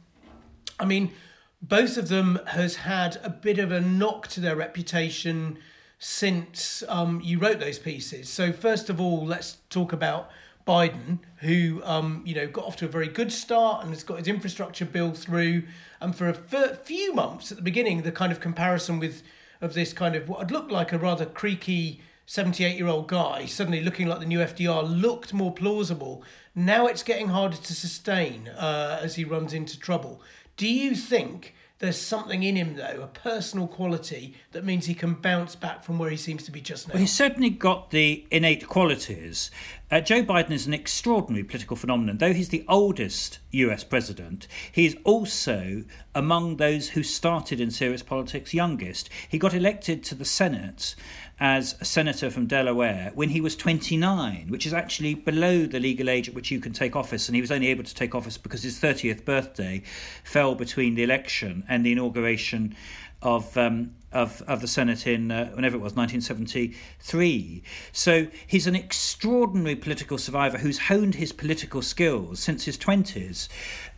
I 0.79 0.85
mean, 0.85 1.13
both 1.61 1.97
of 1.97 2.09
them 2.09 2.39
has 2.47 2.77
had 2.77 3.19
a 3.25 3.31
bit 3.31 3.59
of 3.59 3.73
a 3.73 3.81
knock 3.81 4.29
to 4.29 4.41
their 4.41 4.55
reputation 4.55 5.59
since 5.99 6.83
um, 6.89 7.21
you 7.23 7.39
wrote 7.39 7.59
those 7.59 7.79
pieces. 7.79 8.29
So 8.29 8.53
first 8.53 8.89
of 8.89 9.01
all, 9.01 9.25
let's 9.27 9.59
talk 9.69 9.93
about 9.93 10.31
Biden, 10.67 11.19
who 11.39 11.81
um, 11.85 12.23
you 12.25 12.37
know 12.37 12.47
got 12.47 12.65
off 12.65 12.77
to 12.77 12.85
a 12.85 12.89
very 12.89 13.09
good 13.09 13.33
start 13.33 13.83
and 13.83 13.93
has 13.93 14.05
got 14.05 14.19
his 14.19 14.29
infrastructure 14.29 14.85
bill 14.85 15.13
through. 15.13 15.65
And 16.01 16.15
for 16.15 16.29
a 16.29 16.35
few 16.35 17.15
months 17.15 17.51
at 17.51 17.57
the 17.57 17.63
beginning, 17.63 18.03
the 18.03 18.13
kind 18.13 18.31
of 18.31 18.39
comparison 18.39 19.01
with 19.01 19.23
of 19.63 19.73
this 19.73 19.93
kind 19.93 20.15
of 20.15 20.29
what 20.29 20.41
had 20.41 20.51
looked 20.51 20.71
like 20.71 20.93
a 20.93 20.99
rather 20.99 21.25
creaky 21.25 22.01
78 22.27 22.77
year 22.77 22.89
old 22.89 23.09
guy 23.09 23.47
suddenly 23.47 23.81
looking 23.81 24.09
like 24.09 24.21
the 24.21 24.27
new 24.27 24.41
FDR 24.41 24.83
looked 25.01 25.33
more 25.33 25.53
plausible. 25.53 26.23
Now 26.55 26.87
it's 26.87 27.03
getting 27.03 27.29
harder 27.29 27.57
to 27.57 27.75
sustain 27.75 28.49
uh, 28.49 28.99
as 29.01 29.15
he 29.15 29.25
runs 29.25 29.55
into 29.55 29.79
trouble. 29.79 30.21
Do 30.57 30.69
you 30.69 30.95
think 30.95 31.55
there's 31.83 32.01
something 32.01 32.45
in 32.45 32.55
him, 32.55 32.77
though, 32.77 33.01
a 33.03 33.09
personal 33.09 33.67
quality 33.67 34.37
that 34.53 34.65
means 34.65 34.87
he 34.87 34.95
can 34.95 35.15
bounce 35.15 35.57
back 35.57 35.83
from 35.83 35.99
where 35.99 36.11
he 36.11 36.17
seems 36.17 36.45
to 36.45 36.53
be 36.53 36.61
just 36.61 36.87
now. 36.87 36.95
Well, 36.95 37.01
he's 37.01 37.13
certainly 37.13 37.51
got 37.51 37.91
the 37.91 38.25
innate 38.31 38.69
qualities. 38.69 39.51
Uh, 39.91 40.01
Joe 40.01 40.23
Biden 40.23 40.53
is 40.53 40.69
an 40.69 40.75
extraordinary 40.75 41.43
political 41.43 41.77
phenomenon. 41.77 42.19
Though 42.19 42.33
he's 42.33 42.51
the 42.51 42.65
oldest 42.69 43.41
US 43.51 43.83
president, 43.83 44.47
he's 44.71 44.95
also 45.03 45.83
among 46.15 46.59
those 46.59 46.91
who 46.91 47.03
started 47.03 47.61
in 47.61 47.73
serious 47.73 48.05
politics 48.05 48.55
youngest. 48.55 49.11
He 49.29 49.37
got 49.37 49.53
elected 49.53 50.05
to 50.05 50.15
the 50.15 50.25
Senate 50.25 50.95
as 51.43 51.75
a 51.81 51.85
senator 51.85 52.31
from 52.31 52.47
Delaware 52.47 53.11
when 53.17 53.31
he 53.31 53.41
was 53.41 53.57
29, 53.57 54.47
which 54.49 54.65
is 54.65 54.73
actually 54.73 55.17
below 55.17 55.67
the 55.67 55.81
legal 55.81 56.09
age 56.09 56.29
at 56.29 56.35
which 56.37 56.53
you 56.53 56.61
can 56.61 56.73
take 56.73 56.95
office. 56.95 57.29
And 57.29 57.35
he 57.35 57.41
was 57.41 57.51
only 57.51 57.67
able 57.67 57.83
to 57.83 57.95
take 57.97 58.15
office 58.15 58.39
because 58.39 58.63
his 58.63 58.79
30th 58.79 59.25
birthday 59.25 59.83
fell 60.23 60.55
between 60.55 60.95
the 60.95 61.03
election 61.03 61.65
and 61.69 61.85
the 61.85 61.91
inauguration 61.91 62.77
of 63.23 63.57
um, 63.57 63.91
of, 64.13 64.43
of 64.43 64.61
the 64.61 64.69
Senate 64.69 65.07
in 65.07 65.31
uh, 65.31 65.51
whenever 65.55 65.77
it 65.77 65.81
was 65.81 65.95
1973. 65.95 67.63
So 67.93 68.27
he's 68.47 68.67
an 68.67 68.77
extraordinary 68.77 69.75
political 69.75 70.19
survivor 70.19 70.59
who's 70.59 70.79
honed 70.79 71.15
his 71.15 71.33
political 71.33 71.83
skills 71.83 72.39
since 72.39 72.67
his 72.67 72.77
20s. 72.77 73.49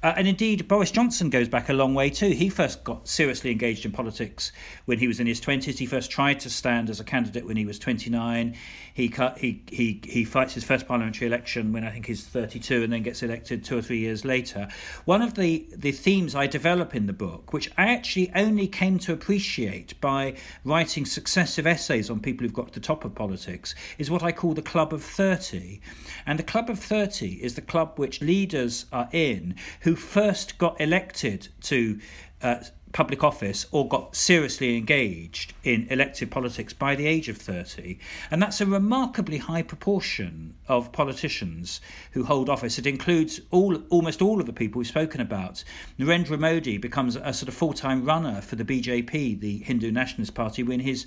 Uh, 0.04 0.12
and 0.18 0.28
indeed, 0.28 0.68
Boris 0.68 0.90
Johnson 0.90 1.30
goes 1.30 1.48
back 1.48 1.70
a 1.70 1.72
long 1.72 1.94
way 1.94 2.10
too. 2.10 2.28
He 2.28 2.50
first 2.50 2.84
got 2.84 3.08
seriously 3.08 3.50
engaged 3.50 3.86
in 3.86 3.90
politics 3.90 4.52
when 4.84 4.98
he 4.98 5.08
was 5.08 5.18
in 5.18 5.26
his 5.26 5.40
20s. 5.40 5.78
He 5.78 5.86
first 5.86 6.10
tried 6.10 6.40
to 6.40 6.50
stand 6.50 6.90
as 6.90 7.00
a 7.00 7.04
candidate 7.04 7.46
when 7.46 7.56
he 7.56 7.64
was 7.64 7.78
29. 7.78 8.54
He 8.92 9.08
cut, 9.08 9.38
he, 9.38 9.62
he, 9.66 10.02
he 10.04 10.26
fights 10.26 10.52
his 10.52 10.62
first 10.62 10.86
parliamentary 10.86 11.26
election 11.26 11.72
when 11.72 11.84
I 11.84 11.90
think 11.90 12.04
he's 12.04 12.22
32 12.22 12.82
and 12.82 12.92
then 12.92 13.02
gets 13.02 13.22
elected 13.22 13.64
two 13.64 13.78
or 13.78 13.80
three 13.80 13.98
years 13.98 14.26
later. 14.26 14.68
One 15.06 15.22
of 15.22 15.36
the, 15.36 15.66
the 15.74 15.90
themes 15.92 16.34
I 16.34 16.48
develop 16.48 16.94
in 16.94 17.06
the 17.06 17.14
book, 17.14 17.54
which 17.54 17.72
I 17.78 17.88
actually 17.88 18.30
only 18.34 18.68
came 18.68 18.98
to 19.00 19.14
appreciate 19.14 19.98
by 20.02 20.34
writing 20.64 21.06
successive 21.06 21.66
essays 21.66 22.10
on 22.10 22.20
people 22.20 22.44
who've 22.44 22.52
got 22.52 22.68
to 22.68 22.74
the 22.74 22.86
top 22.86 23.06
of 23.06 23.14
politics, 23.14 23.74
is 23.96 24.10
what 24.10 24.22
I 24.22 24.32
call 24.32 24.52
the 24.52 24.60
Club 24.60 24.92
of 24.92 25.02
30. 25.02 25.80
And 26.26 26.38
the 26.38 26.42
Club 26.42 26.68
of 26.68 26.78
30 26.78 27.42
is 27.42 27.54
the 27.54 27.62
club 27.62 27.98
which 27.98 28.20
leaders 28.20 28.84
are 28.92 29.08
in 29.10 29.54
who 29.80 29.93
first 29.96 30.58
got 30.58 30.80
elected 30.80 31.48
to 31.62 31.98
uh, 32.42 32.56
public 32.94 33.24
office 33.24 33.66
or 33.72 33.86
got 33.88 34.14
seriously 34.14 34.78
engaged 34.78 35.52
in 35.64 35.86
elective 35.90 36.30
politics 36.30 36.72
by 36.72 36.94
the 36.94 37.06
age 37.06 37.28
of 37.28 37.36
30. 37.36 37.98
And 38.30 38.40
that's 38.40 38.60
a 38.60 38.66
remarkably 38.66 39.38
high 39.38 39.62
proportion 39.62 40.54
of 40.68 40.92
politicians 40.92 41.80
who 42.12 42.24
hold 42.24 42.48
office. 42.48 42.78
It 42.78 42.86
includes 42.86 43.40
all, 43.50 43.82
almost 43.90 44.22
all 44.22 44.40
of 44.40 44.46
the 44.46 44.52
people 44.52 44.78
we've 44.78 44.86
spoken 44.86 45.20
about. 45.20 45.64
Narendra 45.98 46.38
Modi 46.38 46.78
becomes 46.78 47.16
a 47.16 47.32
sort 47.32 47.48
of 47.48 47.54
full 47.54 47.72
time 47.72 48.04
runner 48.04 48.40
for 48.40 48.54
the 48.54 48.64
BJP, 48.64 49.40
the 49.40 49.58
Hindu 49.58 49.90
Nationalist 49.90 50.34
Party, 50.34 50.62
when 50.62 50.80
his 50.80 51.04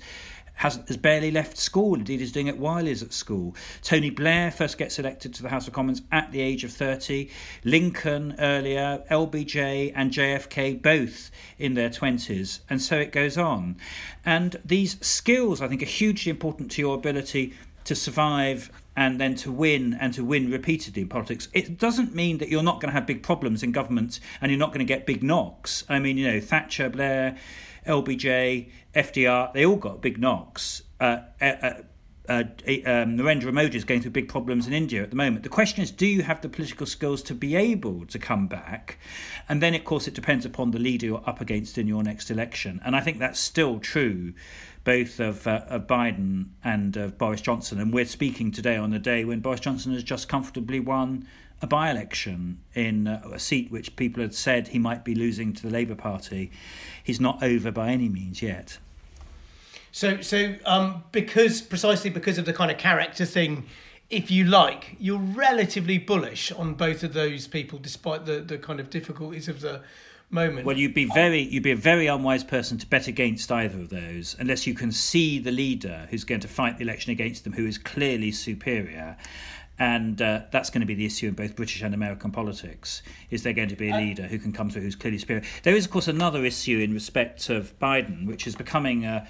has, 0.58 0.80
has 0.86 0.96
barely 0.96 1.30
left 1.30 1.56
school. 1.56 1.94
Indeed, 1.94 2.20
is 2.20 2.32
doing 2.32 2.46
it 2.46 2.58
while 2.58 2.84
he's 2.84 3.02
at 3.02 3.12
school. 3.12 3.56
Tony 3.82 4.10
Blair 4.10 4.50
first 4.50 4.78
gets 4.78 4.98
elected 4.98 5.34
to 5.34 5.42
the 5.42 5.48
House 5.48 5.66
of 5.66 5.72
Commons 5.72 6.02
at 6.12 6.30
the 6.32 6.40
age 6.40 6.64
of 6.64 6.72
30. 6.72 7.28
Lincoln 7.64 8.34
earlier, 8.38 9.02
LBJ 9.10 9.92
and 9.94 10.12
JFK 10.12 10.80
both 10.80 11.30
in 11.58 11.74
their 11.74 11.90
20s. 11.90 12.60
And 12.68 12.80
so 12.82 12.98
it 12.98 13.12
goes 13.12 13.38
on. 13.38 13.76
And 14.24 14.60
these 14.64 15.04
skills, 15.04 15.62
I 15.62 15.68
think, 15.68 15.82
are 15.82 15.86
hugely 15.86 16.30
important 16.30 16.70
to 16.72 16.82
your 16.82 16.94
ability 16.94 17.54
to 17.84 17.94
survive 17.94 18.70
and 18.98 19.20
then 19.20 19.36
to 19.36 19.52
win 19.52 19.96
and 20.00 20.12
to 20.12 20.24
win 20.24 20.50
repeatedly 20.50 21.02
in 21.02 21.08
politics. 21.08 21.46
It 21.52 21.78
doesn't 21.78 22.14
mean 22.16 22.38
that 22.38 22.48
you're 22.48 22.64
not 22.64 22.80
going 22.80 22.88
to 22.88 22.94
have 22.94 23.06
big 23.06 23.22
problems 23.22 23.62
in 23.62 23.70
government 23.70 24.18
and 24.40 24.50
you're 24.50 24.58
not 24.58 24.70
going 24.70 24.80
to 24.80 24.84
get 24.84 25.06
big 25.06 25.22
knocks. 25.22 25.84
I 25.88 26.00
mean, 26.00 26.18
you 26.18 26.26
know, 26.26 26.40
Thatcher, 26.40 26.88
Blair, 26.88 27.36
LBJ, 27.88 28.70
FDR, 28.94 29.52
they 29.52 29.66
all 29.66 29.76
got 29.76 30.00
big 30.00 30.18
knocks. 30.18 30.82
Uh, 31.00 31.20
uh, 31.40 31.44
uh, 31.44 31.72
uh 32.28 32.42
um, 32.84 33.16
Narendra 33.16 33.52
Modi 33.52 33.76
is 33.76 33.84
going 33.84 34.02
through 34.02 34.10
big 34.10 34.28
problems 34.28 34.66
in 34.66 34.74
India 34.74 35.02
at 35.02 35.08
the 35.08 35.16
moment. 35.16 35.42
The 35.42 35.48
question 35.48 35.82
is, 35.82 35.90
do 35.90 36.06
you 36.06 36.22
have 36.22 36.42
the 36.42 36.48
political 36.48 36.86
skills 36.86 37.22
to 37.22 37.34
be 37.34 37.56
able 37.56 38.04
to 38.06 38.18
come 38.18 38.46
back? 38.46 38.98
And 39.48 39.62
then, 39.62 39.74
of 39.74 39.84
course, 39.84 40.06
it 40.06 40.14
depends 40.14 40.44
upon 40.44 40.72
the 40.72 40.78
leader 40.78 41.06
you're 41.06 41.22
up 41.26 41.40
against 41.40 41.78
in 41.78 41.88
your 41.88 42.02
next 42.02 42.30
election. 42.30 42.80
And 42.84 42.94
I 42.94 43.00
think 43.00 43.18
that's 43.18 43.40
still 43.40 43.78
true 43.78 44.34
both 44.84 45.20
of, 45.20 45.46
uh, 45.46 45.64
of 45.68 45.86
Biden 45.86 46.48
and 46.62 46.96
of 46.96 47.18
Boris 47.18 47.40
Johnson. 47.40 47.80
And 47.80 47.92
we're 47.92 48.04
speaking 48.04 48.52
today 48.52 48.76
on 48.76 48.92
a 48.92 48.98
day 48.98 49.24
when 49.24 49.40
Boris 49.40 49.60
Johnson 49.60 49.92
has 49.94 50.02
just 50.02 50.28
comfortably 50.28 50.80
won 50.80 51.26
a 51.60 51.66
by 51.66 51.90
election 51.90 52.58
in 52.74 53.06
uh, 53.06 53.22
a 53.32 53.38
seat 53.38 53.70
which 53.70 53.96
people 53.96 54.22
had 54.22 54.34
said 54.34 54.68
he 54.68 54.78
might 54.78 55.04
be 55.04 55.14
losing 55.14 55.52
to 55.52 55.62
the 55.62 55.70
Labour 55.70 55.94
Party. 55.94 56.50
He's 57.02 57.20
not 57.20 57.42
over 57.42 57.70
by 57.70 57.90
any 57.90 58.08
means 58.08 58.42
yet. 58.42 58.78
So, 59.90 60.20
so 60.20 60.54
um, 60.64 61.02
because 61.12 61.60
precisely 61.60 62.10
because 62.10 62.38
of 62.38 62.44
the 62.44 62.52
kind 62.52 62.70
of 62.70 62.78
character 62.78 63.24
thing, 63.24 63.66
if 64.10 64.30
you 64.30 64.44
like, 64.44 64.96
you're 64.98 65.18
relatively 65.18 65.98
bullish 65.98 66.52
on 66.52 66.74
both 66.74 67.02
of 67.02 67.12
those 67.12 67.46
people, 67.46 67.78
despite 67.78 68.24
the, 68.24 68.40
the 68.40 68.58
kind 68.58 68.80
of 68.80 68.90
difficulties 68.90 69.48
of 69.48 69.60
the 69.60 69.82
moment. 70.30 70.66
Well, 70.66 70.76
you'd 70.76 70.94
be 70.94 71.06
very 71.06 71.40
you'd 71.40 71.62
be 71.62 71.72
a 71.72 71.76
very 71.76 72.06
unwise 72.06 72.44
person 72.44 72.78
to 72.78 72.86
bet 72.86 73.06
against 73.06 73.50
either 73.50 73.78
of 73.80 73.88
those 73.88 74.36
unless 74.38 74.66
you 74.66 74.74
can 74.74 74.92
see 74.92 75.38
the 75.38 75.50
leader 75.50 76.06
who's 76.10 76.24
going 76.24 76.40
to 76.42 76.48
fight 76.48 76.78
the 76.78 76.84
election 76.84 77.12
against 77.12 77.44
them, 77.44 77.52
who 77.52 77.66
is 77.66 77.78
clearly 77.78 78.32
superior 78.32 79.16
and 79.78 80.20
uh, 80.20 80.42
that's 80.50 80.70
going 80.70 80.80
to 80.80 80.86
be 80.86 80.94
the 80.94 81.06
issue 81.06 81.28
in 81.28 81.34
both 81.34 81.54
British 81.54 81.82
and 81.82 81.94
American 81.94 82.30
politics. 82.30 83.02
Is 83.30 83.42
there 83.42 83.52
going 83.52 83.68
to 83.68 83.76
be 83.76 83.90
a 83.90 83.94
uh, 83.94 83.98
leader 83.98 84.22
who 84.24 84.38
can 84.38 84.52
come 84.52 84.70
through 84.70 84.82
who's 84.82 84.96
clearly 84.96 85.18
superior? 85.18 85.44
There 85.62 85.76
is, 85.76 85.84
of 85.84 85.90
course, 85.90 86.08
another 86.08 86.44
issue 86.44 86.78
in 86.78 86.92
respect 86.92 87.48
of 87.48 87.78
Biden, 87.78 88.26
which 88.26 88.46
is 88.46 88.56
becoming 88.56 89.04
a, 89.04 89.26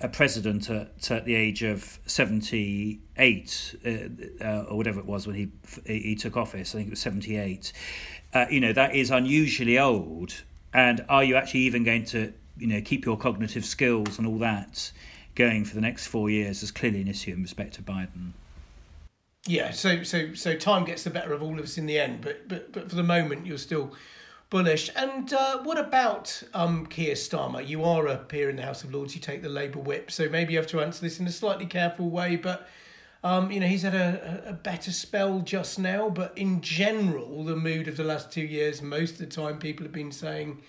a 0.00 0.08
president 0.08 0.70
at, 0.70 1.10
at, 1.10 1.24
the 1.24 1.34
age 1.34 1.62
of 1.62 1.98
seventy-eight 2.06 3.76
uh, 3.84 4.44
uh, 4.44 4.64
or 4.68 4.76
whatever 4.76 5.00
it 5.00 5.06
was 5.06 5.26
when 5.26 5.36
he 5.36 5.48
he 5.84 6.14
took 6.14 6.36
office. 6.36 6.74
I 6.74 6.78
think 6.78 6.88
it 6.88 6.90
was 6.90 7.00
seventy-eight. 7.00 7.72
Uh, 8.32 8.46
you 8.50 8.60
know 8.60 8.72
that 8.72 8.94
is 8.94 9.10
unusually 9.10 9.78
old. 9.78 10.42
And 10.74 11.04
are 11.08 11.24
you 11.24 11.34
actually 11.36 11.60
even 11.60 11.82
going 11.82 12.04
to 12.06 12.32
you 12.56 12.66
know 12.68 12.80
keep 12.82 13.04
your 13.04 13.16
cognitive 13.16 13.64
skills 13.64 14.18
and 14.18 14.26
all 14.26 14.38
that 14.38 14.92
going 15.34 15.64
for 15.64 15.74
the 15.74 15.80
next 15.80 16.06
four 16.06 16.30
years? 16.30 16.62
Is 16.62 16.70
clearly 16.70 17.00
an 17.00 17.08
issue 17.08 17.32
in 17.32 17.42
respect 17.42 17.74
to 17.74 17.82
Biden. 17.82 18.32
Yeah, 19.48 19.70
so 19.70 20.02
so 20.02 20.34
so 20.34 20.54
time 20.56 20.84
gets 20.84 21.04
the 21.04 21.10
better 21.10 21.32
of 21.32 21.42
all 21.42 21.58
of 21.58 21.64
us 21.64 21.78
in 21.78 21.86
the 21.86 21.98
end, 21.98 22.20
but 22.20 22.46
but 22.48 22.70
but 22.70 22.90
for 22.90 22.96
the 22.96 23.02
moment 23.02 23.46
you're 23.46 23.56
still 23.56 23.94
bullish. 24.50 24.90
And 24.94 25.32
uh, 25.32 25.62
what 25.62 25.78
about 25.78 26.42
um, 26.52 26.84
Keir 26.84 27.14
Starmer? 27.14 27.66
You 27.66 27.82
are 27.82 28.06
a 28.08 28.18
peer 28.18 28.50
in 28.50 28.56
the 28.56 28.62
House 28.62 28.84
of 28.84 28.92
Lords. 28.92 29.14
You 29.14 29.22
take 29.22 29.40
the 29.40 29.48
Labour 29.48 29.78
whip, 29.78 30.10
so 30.10 30.28
maybe 30.28 30.52
you 30.52 30.58
have 30.58 30.68
to 30.68 30.82
answer 30.82 31.00
this 31.00 31.18
in 31.18 31.26
a 31.26 31.32
slightly 31.32 31.64
careful 31.64 32.10
way. 32.10 32.36
But 32.36 32.68
um, 33.24 33.50
you 33.50 33.58
know 33.58 33.66
he's 33.66 33.82
had 33.82 33.94
a, 33.94 34.42
a 34.48 34.52
better 34.52 34.92
spell 34.92 35.40
just 35.40 35.78
now. 35.78 36.10
But 36.10 36.36
in 36.36 36.60
general, 36.60 37.42
the 37.42 37.56
mood 37.56 37.88
of 37.88 37.96
the 37.96 38.04
last 38.04 38.30
two 38.30 38.44
years, 38.44 38.82
most 38.82 39.12
of 39.12 39.18
the 39.18 39.26
time, 39.26 39.58
people 39.58 39.84
have 39.86 39.94
been 39.94 40.12
saying, 40.12 40.60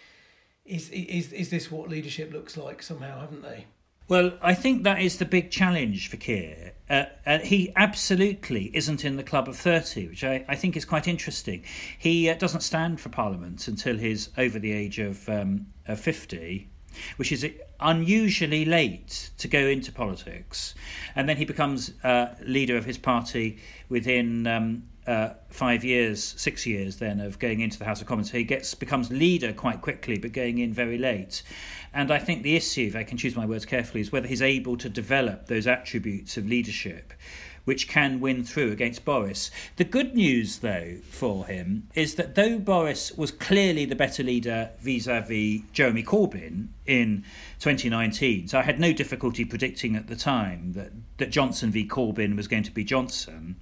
"Is 0.63 0.89
is 0.91 1.33
is 1.33 1.49
this 1.49 1.69
what 1.69 1.89
leadership 1.89 2.31
looks 2.31 2.55
like?" 2.55 2.81
Somehow, 2.81 3.19
haven't 3.19 3.41
they? 3.41 3.65
Well, 4.09 4.33
I 4.41 4.55
think 4.55 4.83
that 4.83 5.03
is 5.03 5.19
the 5.19 5.25
big 5.25 5.51
challenge 5.51 6.09
for 6.09 6.17
Keir. 6.17 6.73
Uh, 6.89 7.03
uh, 7.27 7.37
he 7.37 7.71
absolutely 7.75 8.71
isn't 8.73 9.05
in 9.05 9.17
the 9.17 9.23
club 9.23 9.47
of 9.47 9.55
30, 9.55 10.07
which 10.07 10.23
I, 10.23 10.43
I 10.47 10.55
think 10.55 10.75
is 10.75 10.83
quite 10.83 11.07
interesting. 11.07 11.63
He 11.99 12.27
uh, 12.27 12.33
doesn't 12.33 12.61
stand 12.61 12.99
for 12.99 13.09
Parliament 13.09 13.67
until 13.67 13.99
he's 13.99 14.29
over 14.35 14.57
the 14.57 14.71
age 14.71 14.97
of, 14.97 15.29
um, 15.29 15.67
of 15.87 15.99
50, 15.99 16.67
which 17.17 17.31
is 17.31 17.47
unusually 17.79 18.65
late 18.65 19.29
to 19.37 19.47
go 19.47 19.59
into 19.59 19.91
politics. 19.91 20.73
And 21.15 21.29
then 21.29 21.37
he 21.37 21.45
becomes 21.45 21.93
uh, 22.03 22.33
leader 22.41 22.77
of 22.77 22.85
his 22.85 22.97
party 22.97 23.59
within 23.89 24.47
um, 24.47 24.83
uh, 25.09 25.33
five 25.49 25.83
years, 25.83 26.35
six 26.37 26.67
years 26.67 26.97
then 26.97 27.19
of 27.19 27.39
going 27.39 27.61
into 27.61 27.79
the 27.79 27.85
House 27.85 27.99
of 27.99 28.07
Commons. 28.07 28.31
So 28.31 28.37
he 28.37 28.43
gets 28.43 28.75
becomes 28.75 29.09
leader 29.09 29.51
quite 29.51 29.81
quickly, 29.81 30.19
but 30.19 30.33
going 30.33 30.59
in 30.59 30.71
very 30.71 30.99
late. 30.99 31.41
And 31.91 32.11
I 32.11 32.19
think 32.19 32.43
the 32.43 32.55
issue, 32.55 32.85
if 32.85 32.95
I 32.95 33.03
can 33.03 33.17
choose 33.17 33.35
my 33.35 33.47
words 33.47 33.65
carefully, 33.65 34.01
is 34.01 34.11
whether 34.11 34.27
he's 34.27 34.43
able 34.43 34.77
to 34.77 34.87
develop 34.87 35.47
those 35.47 35.65
attributes 35.65 36.37
of 36.37 36.47
leadership 36.47 37.13
which 37.65 37.87
can 37.87 38.19
win 38.19 38.43
through 38.43 38.71
against 38.71 39.05
Boris. 39.05 39.51
The 39.75 39.83
good 39.83 40.15
news, 40.15 40.59
though, 40.59 40.97
for 41.07 41.45
him 41.45 41.87
is 41.93 42.15
that 42.15 42.33
though 42.33 42.57
Boris 42.57 43.11
was 43.11 43.29
clearly 43.29 43.85
the 43.85 43.95
better 43.95 44.23
leader 44.23 44.71
vis 44.79 45.05
a 45.05 45.21
vis 45.21 45.61
Jeremy 45.71 46.01
Corbyn 46.01 46.69
in 46.87 47.23
2019, 47.59 48.47
so 48.47 48.57
I 48.57 48.63
had 48.63 48.79
no 48.79 48.91
difficulty 48.91 49.45
predicting 49.45 49.95
at 49.95 50.07
the 50.07 50.15
time 50.15 50.73
that, 50.73 50.91
that 51.17 51.29
Johnson 51.29 51.69
v 51.69 51.87
Corbyn 51.87 52.35
was 52.35 52.47
going 52.47 52.63
to 52.63 52.71
be 52.71 52.83
Johnson 52.83 53.57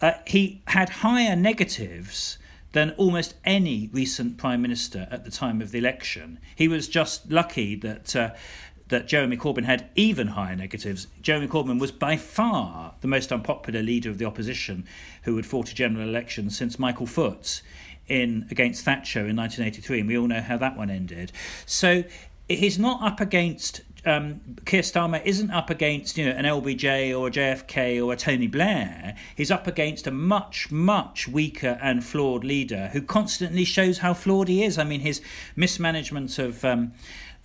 uh, 0.00 0.12
he 0.26 0.62
had 0.68 0.88
higher 0.88 1.36
negatives 1.36 2.38
than 2.72 2.90
almost 2.92 3.34
any 3.44 3.88
recent 3.92 4.36
prime 4.36 4.60
minister 4.60 5.08
at 5.10 5.24
the 5.24 5.30
time 5.30 5.62
of 5.62 5.70
the 5.70 5.78
election. 5.78 6.38
He 6.54 6.68
was 6.68 6.88
just 6.88 7.30
lucky 7.30 7.74
that 7.76 8.14
uh, 8.14 8.30
that 8.88 9.08
Jeremy 9.08 9.36
Corbyn 9.36 9.64
had 9.64 9.88
even 9.96 10.28
higher 10.28 10.54
negatives. 10.54 11.08
Jeremy 11.20 11.48
Corbyn 11.48 11.80
was 11.80 11.90
by 11.90 12.16
far 12.16 12.94
the 13.00 13.08
most 13.08 13.32
unpopular 13.32 13.82
leader 13.82 14.10
of 14.10 14.18
the 14.18 14.24
opposition 14.24 14.86
who 15.22 15.34
had 15.36 15.46
fought 15.46 15.70
a 15.70 15.74
general 15.74 16.08
election 16.08 16.50
since 16.50 16.78
Michael 16.78 17.06
Foot 17.06 17.62
in 18.06 18.46
against 18.50 18.84
Thatcher 18.84 19.26
in 19.26 19.36
1983, 19.36 20.00
and 20.00 20.08
we 20.08 20.16
all 20.16 20.28
know 20.28 20.40
how 20.40 20.56
that 20.58 20.76
one 20.76 20.90
ended. 20.90 21.32
So 21.64 22.04
he's 22.48 22.78
not 22.78 23.02
up 23.02 23.20
against 23.20 23.80
um, 24.06 24.40
Keir 24.64 24.82
Starmer 24.82 25.20
isn't 25.24 25.50
up 25.50 25.68
against 25.68 26.16
you 26.16 26.26
know 26.26 26.32
an 26.32 26.44
LBJ 26.44 27.18
or 27.18 27.28
a 27.28 27.30
JFK 27.30 28.04
or 28.04 28.12
a 28.12 28.16
Tony 28.16 28.46
Blair. 28.46 29.16
He's 29.34 29.50
up 29.50 29.66
against 29.66 30.06
a 30.06 30.10
much 30.10 30.70
much 30.70 31.28
weaker 31.28 31.78
and 31.82 32.04
flawed 32.04 32.44
leader 32.44 32.90
who 32.92 33.02
constantly 33.02 33.64
shows 33.64 33.98
how 33.98 34.14
flawed 34.14 34.48
he 34.48 34.62
is. 34.62 34.78
I 34.78 34.84
mean, 34.84 35.00
his 35.00 35.20
mismanagement 35.56 36.38
of 36.38 36.64
um, 36.64 36.92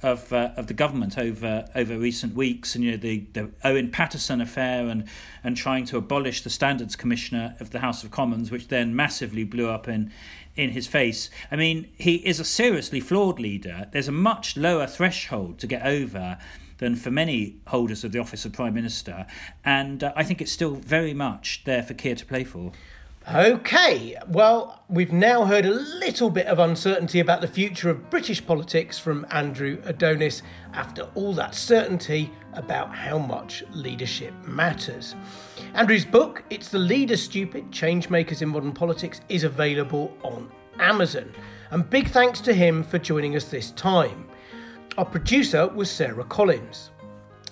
of 0.04 0.32
uh, 0.34 0.52
of 0.56 0.68
the 0.68 0.74
government 0.74 1.18
over 1.18 1.68
over 1.76 1.98
recent 1.98 2.36
weeks, 2.36 2.76
and 2.76 2.84
you 2.84 2.92
know 2.92 2.98
the, 2.98 3.26
the 3.34 3.50
Owen 3.64 3.92
Paterson 3.92 4.42
affair, 4.42 4.88
and 4.88 5.08
and 5.44 5.56
trying 5.58 5.86
to 5.86 5.98
abolish 5.98 6.42
the 6.42 6.50
Standards 6.50 6.96
Commissioner 6.96 7.56
of 7.60 7.72
the 7.72 7.80
House 7.80 8.04
of 8.04 8.12
Commons, 8.12 8.52
which 8.52 8.68
then 8.68 8.96
massively 8.96 9.44
blew 9.44 9.70
up 9.70 9.88
in 9.88 10.12
in 10.56 10.72
his 10.72 10.88
face. 10.88 11.30
I 11.50 11.56
mean, 11.56 11.90
he 11.98 12.16
is 12.16 12.40
a 12.40 12.46
seriously 12.46 13.00
flawed 13.00 13.40
leader. 13.40 13.88
There's 13.92 14.08
a 14.08 14.14
much 14.14 14.58
lower 14.58 14.88
threshold 14.88 15.60
to 15.60 15.68
get 15.68 15.86
over 15.86 16.38
than 16.82 16.96
for 16.96 17.12
many 17.12 17.56
holders 17.68 18.04
of 18.04 18.12
the 18.12 18.20
office 18.20 18.44
of 18.44 18.52
Prime 18.52 18.74
Minister, 18.74 19.28
and 19.64 20.04
uh, 20.04 20.12
I 20.16 20.24
think 20.24 20.42
it's 20.42 20.52
still 20.52 20.76
very 20.76 21.14
much 21.14 21.62
there 21.64 21.84
for 21.84 21.94
Keir 21.94 22.16
to 22.16 22.26
play 22.26 22.44
for. 22.44 22.74
Okay, 23.32 24.18
well, 24.28 24.82
we've 24.90 25.14
now 25.14 25.46
heard 25.46 25.64
a 25.64 25.70
little 25.70 26.32
bit 26.32 26.48
of 26.48 26.58
uncertainty 26.58 27.20
about 27.20 27.42
the 27.42 27.48
future 27.48 27.92
of 27.92 28.10
British 28.10 28.44
politics 28.44 28.98
from 28.98 29.28
Andrew 29.30 29.80
Adonis 29.86 30.42
after 30.74 31.08
all 31.14 31.34
that 31.34 31.54
certainty 31.54 32.32
about 32.54 32.96
how 32.96 33.20
much 33.20 33.64
leadership 33.74 34.34
matters. 34.48 35.14
Andrew's 35.76 36.04
book, 36.04 36.44
It's 36.50 36.70
the 36.70 36.80
Leader 36.80 37.16
Stupid 37.16 37.70
Changemakers 37.70 38.42
in 38.42 38.50
Modern 38.50 38.74
Politics, 38.74 39.22
is 39.30 39.44
available 39.44 40.18
on 40.24 40.52
Amazon. 40.80 41.32
And 41.70 41.88
big 41.88 42.10
thanks 42.10 42.42
to 42.42 42.54
him 42.54 42.82
for 42.82 42.98
joining 42.98 43.36
us 43.36 43.46
this 43.46 43.70
time. 43.72 44.31
Our 44.98 45.06
producer 45.06 45.70
was 45.70 45.90
Sarah 45.90 46.26
Collins. 46.26 46.92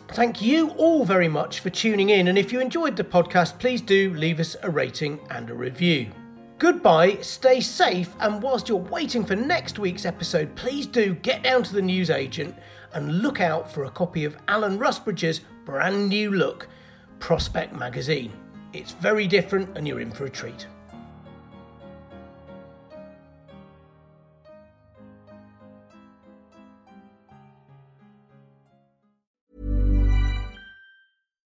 Thank 0.10 0.42
you 0.42 0.72
all 0.72 1.06
very 1.06 1.30
much 1.30 1.62
for 1.62 1.70
tuning 1.70 2.10
in, 2.10 2.28
and 2.28 2.38
if 2.38 2.52
you 2.52 2.60
enjoyed 2.60 2.98
the 2.98 3.04
podcast, 3.06 3.60
please 3.60 3.80
do 3.80 4.14
leave 4.16 4.42
us 4.42 4.58
a 4.62 4.70
rating 4.70 5.22
and 5.30 5.50
a 5.50 5.54
review. 5.54 6.12
Goodbye, 6.58 7.20
stay 7.22 7.62
safe, 7.62 8.14
and 8.20 8.44
whilst 8.44 8.68
you're 8.68 8.78
waiting 8.78 9.24
for 9.24 9.38
next 9.38 9.80
week's 9.80 10.06
episode, 10.06 10.54
please 10.56 10.86
do 10.86 11.16
get 11.16 11.44
down 11.44 11.64
to 11.64 11.74
the 11.74 11.82
newsagent 11.82 12.56
and 12.94 13.22
look 13.22 13.40
out 13.40 13.72
for 13.72 13.86
a 13.86 13.92
copy 13.92 14.26
of 14.26 14.36
Alan 14.50 14.78
Rusbridger's 14.78 15.40
brand 15.64 16.10
new 16.10 16.32
look, 16.32 16.68
Prospect 17.20 17.74
Magazine. 17.74 18.34
It's 18.74 18.92
very 18.92 19.28
different, 19.28 19.78
and 19.78 19.88
you're 19.88 20.02
in 20.02 20.12
for 20.12 20.26
a 20.26 20.30
treat. 20.30 20.68